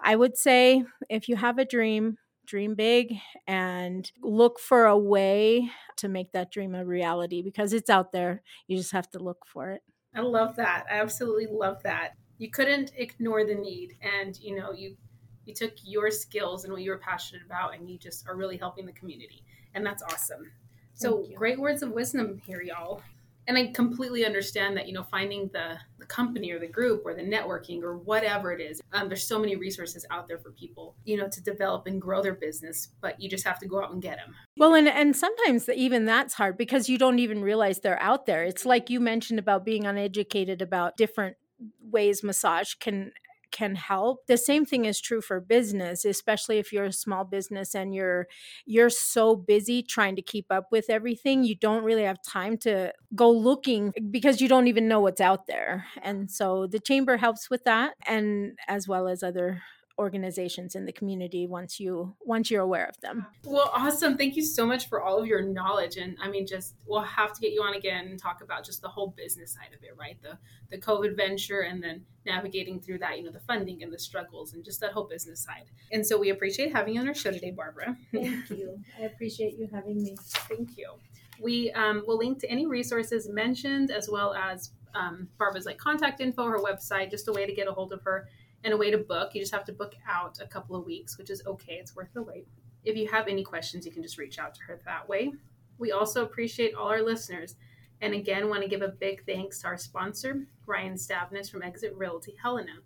I 0.00 0.16
would 0.16 0.38
say 0.38 0.82
if 1.10 1.28
you 1.28 1.36
have 1.36 1.58
a 1.58 1.66
dream, 1.66 2.16
dream 2.46 2.76
big 2.76 3.18
and 3.46 4.10
look 4.22 4.58
for 4.58 4.86
a 4.86 4.96
way 4.96 5.68
to 5.98 6.08
make 6.08 6.32
that 6.32 6.50
dream 6.50 6.74
a 6.74 6.86
reality 6.86 7.42
because 7.42 7.74
it's 7.74 7.90
out 7.90 8.12
there. 8.12 8.42
You 8.66 8.78
just 8.78 8.92
have 8.92 9.10
to 9.10 9.18
look 9.18 9.44
for 9.46 9.72
it. 9.72 9.82
I 10.14 10.20
love 10.22 10.56
that. 10.56 10.86
I 10.90 11.02
absolutely 11.02 11.48
love 11.50 11.82
that 11.82 12.14
you 12.40 12.50
couldn't 12.50 12.92
ignore 12.96 13.44
the 13.44 13.54
need 13.54 13.96
and 14.00 14.40
you 14.40 14.56
know 14.56 14.72
you 14.72 14.96
you 15.44 15.54
took 15.54 15.72
your 15.84 16.10
skills 16.10 16.64
and 16.64 16.72
what 16.72 16.82
you 16.82 16.90
were 16.90 16.98
passionate 16.98 17.44
about 17.44 17.74
and 17.74 17.88
you 17.88 17.98
just 17.98 18.26
are 18.28 18.36
really 18.36 18.56
helping 18.56 18.86
the 18.86 18.92
community. 18.92 19.42
And 19.74 19.84
that's 19.84 20.02
awesome. 20.02 20.50
So 20.94 21.26
great 21.34 21.58
words 21.58 21.82
of 21.82 21.90
wisdom 21.90 22.40
here 22.46 22.62
y'all. 22.62 23.02
And 23.48 23.58
i 23.58 23.66
completely 23.66 24.24
understand 24.24 24.76
that 24.76 24.86
you 24.86 24.92
know 24.92 25.02
finding 25.02 25.50
the, 25.52 25.76
the 25.98 26.06
company 26.06 26.52
or 26.52 26.60
the 26.60 26.68
group 26.68 27.02
or 27.04 27.14
the 27.14 27.22
networking 27.22 27.82
or 27.82 27.96
whatever 27.96 28.52
it 28.52 28.60
is 28.60 28.80
um, 28.92 29.08
there's 29.08 29.26
so 29.26 29.40
many 29.40 29.56
resources 29.56 30.06
out 30.10 30.28
there 30.28 30.38
for 30.38 30.52
people 30.52 30.94
you 31.04 31.16
know 31.16 31.26
to 31.28 31.42
develop 31.42 31.88
and 31.88 32.00
grow 32.00 32.22
their 32.22 32.34
business 32.34 32.90
but 33.00 33.20
you 33.20 33.28
just 33.28 33.44
have 33.44 33.58
to 33.58 33.66
go 33.66 33.82
out 33.82 33.92
and 33.92 34.02
get 34.02 34.18
them 34.18 34.36
well 34.56 34.74
and 34.74 34.86
and 34.86 35.16
sometimes 35.16 35.68
even 35.68 36.04
that's 36.04 36.34
hard 36.34 36.56
because 36.56 36.88
you 36.88 36.96
don't 36.96 37.18
even 37.18 37.42
realize 37.42 37.80
they're 37.80 38.00
out 38.00 38.26
there. 38.26 38.44
It's 38.44 38.64
like 38.64 38.88
you 38.88 39.00
mentioned 39.00 39.40
about 39.40 39.64
being 39.64 39.84
uneducated 39.84 40.62
about 40.62 40.96
different 40.96 41.36
ways 41.80 42.22
massage 42.22 42.74
can 42.74 43.12
can 43.52 43.74
help. 43.74 44.26
The 44.28 44.36
same 44.36 44.64
thing 44.64 44.84
is 44.84 45.00
true 45.00 45.20
for 45.20 45.40
business, 45.40 46.04
especially 46.04 46.58
if 46.58 46.72
you're 46.72 46.84
a 46.84 46.92
small 46.92 47.24
business 47.24 47.74
and 47.74 47.92
you're 47.92 48.28
you're 48.64 48.90
so 48.90 49.34
busy 49.34 49.82
trying 49.82 50.14
to 50.16 50.22
keep 50.22 50.46
up 50.50 50.68
with 50.70 50.88
everything, 50.88 51.42
you 51.42 51.56
don't 51.56 51.82
really 51.82 52.04
have 52.04 52.22
time 52.22 52.56
to 52.58 52.92
go 53.14 53.30
looking 53.30 53.92
because 54.10 54.40
you 54.40 54.48
don't 54.48 54.68
even 54.68 54.86
know 54.86 55.00
what's 55.00 55.20
out 55.20 55.46
there. 55.48 55.86
And 56.02 56.30
so 56.30 56.68
the 56.68 56.78
chamber 56.78 57.16
helps 57.16 57.50
with 57.50 57.64
that 57.64 57.94
and 58.06 58.56
as 58.68 58.86
well 58.86 59.08
as 59.08 59.22
other 59.22 59.62
organizations 60.00 60.74
in 60.74 60.86
the 60.86 60.92
community 60.92 61.46
once 61.46 61.78
you 61.78 62.16
once 62.20 62.50
you're 62.50 62.62
aware 62.62 62.86
of 62.86 62.98
them. 63.02 63.26
Well, 63.44 63.70
awesome. 63.74 64.16
Thank 64.16 64.34
you 64.34 64.42
so 64.42 64.66
much 64.66 64.88
for 64.88 65.02
all 65.02 65.20
of 65.20 65.26
your 65.26 65.42
knowledge 65.42 65.98
and 65.98 66.16
I 66.20 66.30
mean 66.30 66.46
just 66.46 66.74
we'll 66.86 67.02
have 67.02 67.34
to 67.34 67.40
get 67.40 67.52
you 67.52 67.62
on 67.62 67.74
again 67.74 68.06
and 68.06 68.18
talk 68.18 68.42
about 68.42 68.64
just 68.64 68.80
the 68.80 68.88
whole 68.88 69.14
business 69.16 69.52
side 69.52 69.76
of 69.76 69.84
it, 69.84 69.94
right? 69.98 70.16
The 70.22 70.38
the 70.70 70.78
COVID 70.78 71.16
venture 71.16 71.60
and 71.60 71.82
then 71.82 72.06
navigating 72.24 72.80
through 72.80 72.98
that, 72.98 73.18
you 73.18 73.24
know, 73.24 73.30
the 73.30 73.40
funding 73.40 73.82
and 73.82 73.92
the 73.92 73.98
struggles 73.98 74.54
and 74.54 74.64
just 74.64 74.80
that 74.80 74.92
whole 74.92 75.04
business 75.04 75.40
side. 75.40 75.64
And 75.92 76.04
so 76.06 76.18
we 76.18 76.30
appreciate 76.30 76.72
having 76.72 76.94
you 76.94 77.00
on 77.00 77.08
our 77.08 77.14
show 77.14 77.30
today, 77.30 77.50
Barbara. 77.50 77.96
Thank 78.12 78.50
you. 78.50 78.78
I 78.98 79.02
appreciate 79.02 79.58
you 79.58 79.68
having 79.70 80.02
me. 80.02 80.16
Thank 80.48 80.78
you. 80.78 80.94
We 81.40 81.70
um, 81.72 82.04
will 82.06 82.18
link 82.18 82.38
to 82.40 82.50
any 82.50 82.66
resources 82.66 83.28
mentioned 83.28 83.90
as 83.90 84.08
well 84.10 84.34
as 84.34 84.70
um, 84.94 85.28
Barbara's 85.38 85.66
like 85.66 85.78
contact 85.78 86.20
info, 86.20 86.46
her 86.46 86.58
website, 86.58 87.10
just 87.10 87.28
a 87.28 87.32
way 87.32 87.46
to 87.46 87.54
get 87.54 87.68
a 87.68 87.72
hold 87.72 87.92
of 87.92 88.02
her 88.02 88.28
and 88.64 88.74
a 88.74 88.76
way 88.76 88.90
to 88.90 88.98
book. 88.98 89.34
You 89.34 89.40
just 89.40 89.54
have 89.54 89.64
to 89.66 89.72
book 89.72 89.94
out 90.08 90.38
a 90.40 90.46
couple 90.46 90.76
of 90.76 90.84
weeks, 90.84 91.18
which 91.18 91.30
is 91.30 91.42
okay. 91.46 91.74
It's 91.74 91.96
worth 91.96 92.12
the 92.12 92.22
wait. 92.22 92.46
If 92.84 92.96
you 92.96 93.08
have 93.08 93.28
any 93.28 93.42
questions, 93.42 93.84
you 93.84 93.92
can 93.92 94.02
just 94.02 94.18
reach 94.18 94.38
out 94.38 94.54
to 94.54 94.62
her 94.62 94.80
that 94.84 95.08
way. 95.08 95.32
We 95.78 95.92
also 95.92 96.24
appreciate 96.24 96.74
all 96.74 96.88
our 96.88 97.02
listeners. 97.02 97.56
And 98.00 98.14
again, 98.14 98.48
want 98.48 98.62
to 98.62 98.68
give 98.68 98.82
a 98.82 98.88
big 98.88 99.24
thanks 99.26 99.60
to 99.60 99.68
our 99.68 99.76
sponsor, 99.76 100.46
Ryan 100.66 100.94
Stavnes 100.94 101.50
from 101.50 101.62
Exit 101.62 101.94
Realty 101.94 102.34
Helena. 102.42 102.78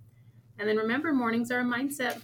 And 0.58 0.68
then 0.68 0.76
remember, 0.76 1.12
mornings 1.12 1.50
are 1.50 1.60
a 1.60 1.64
mindset. 1.64 2.20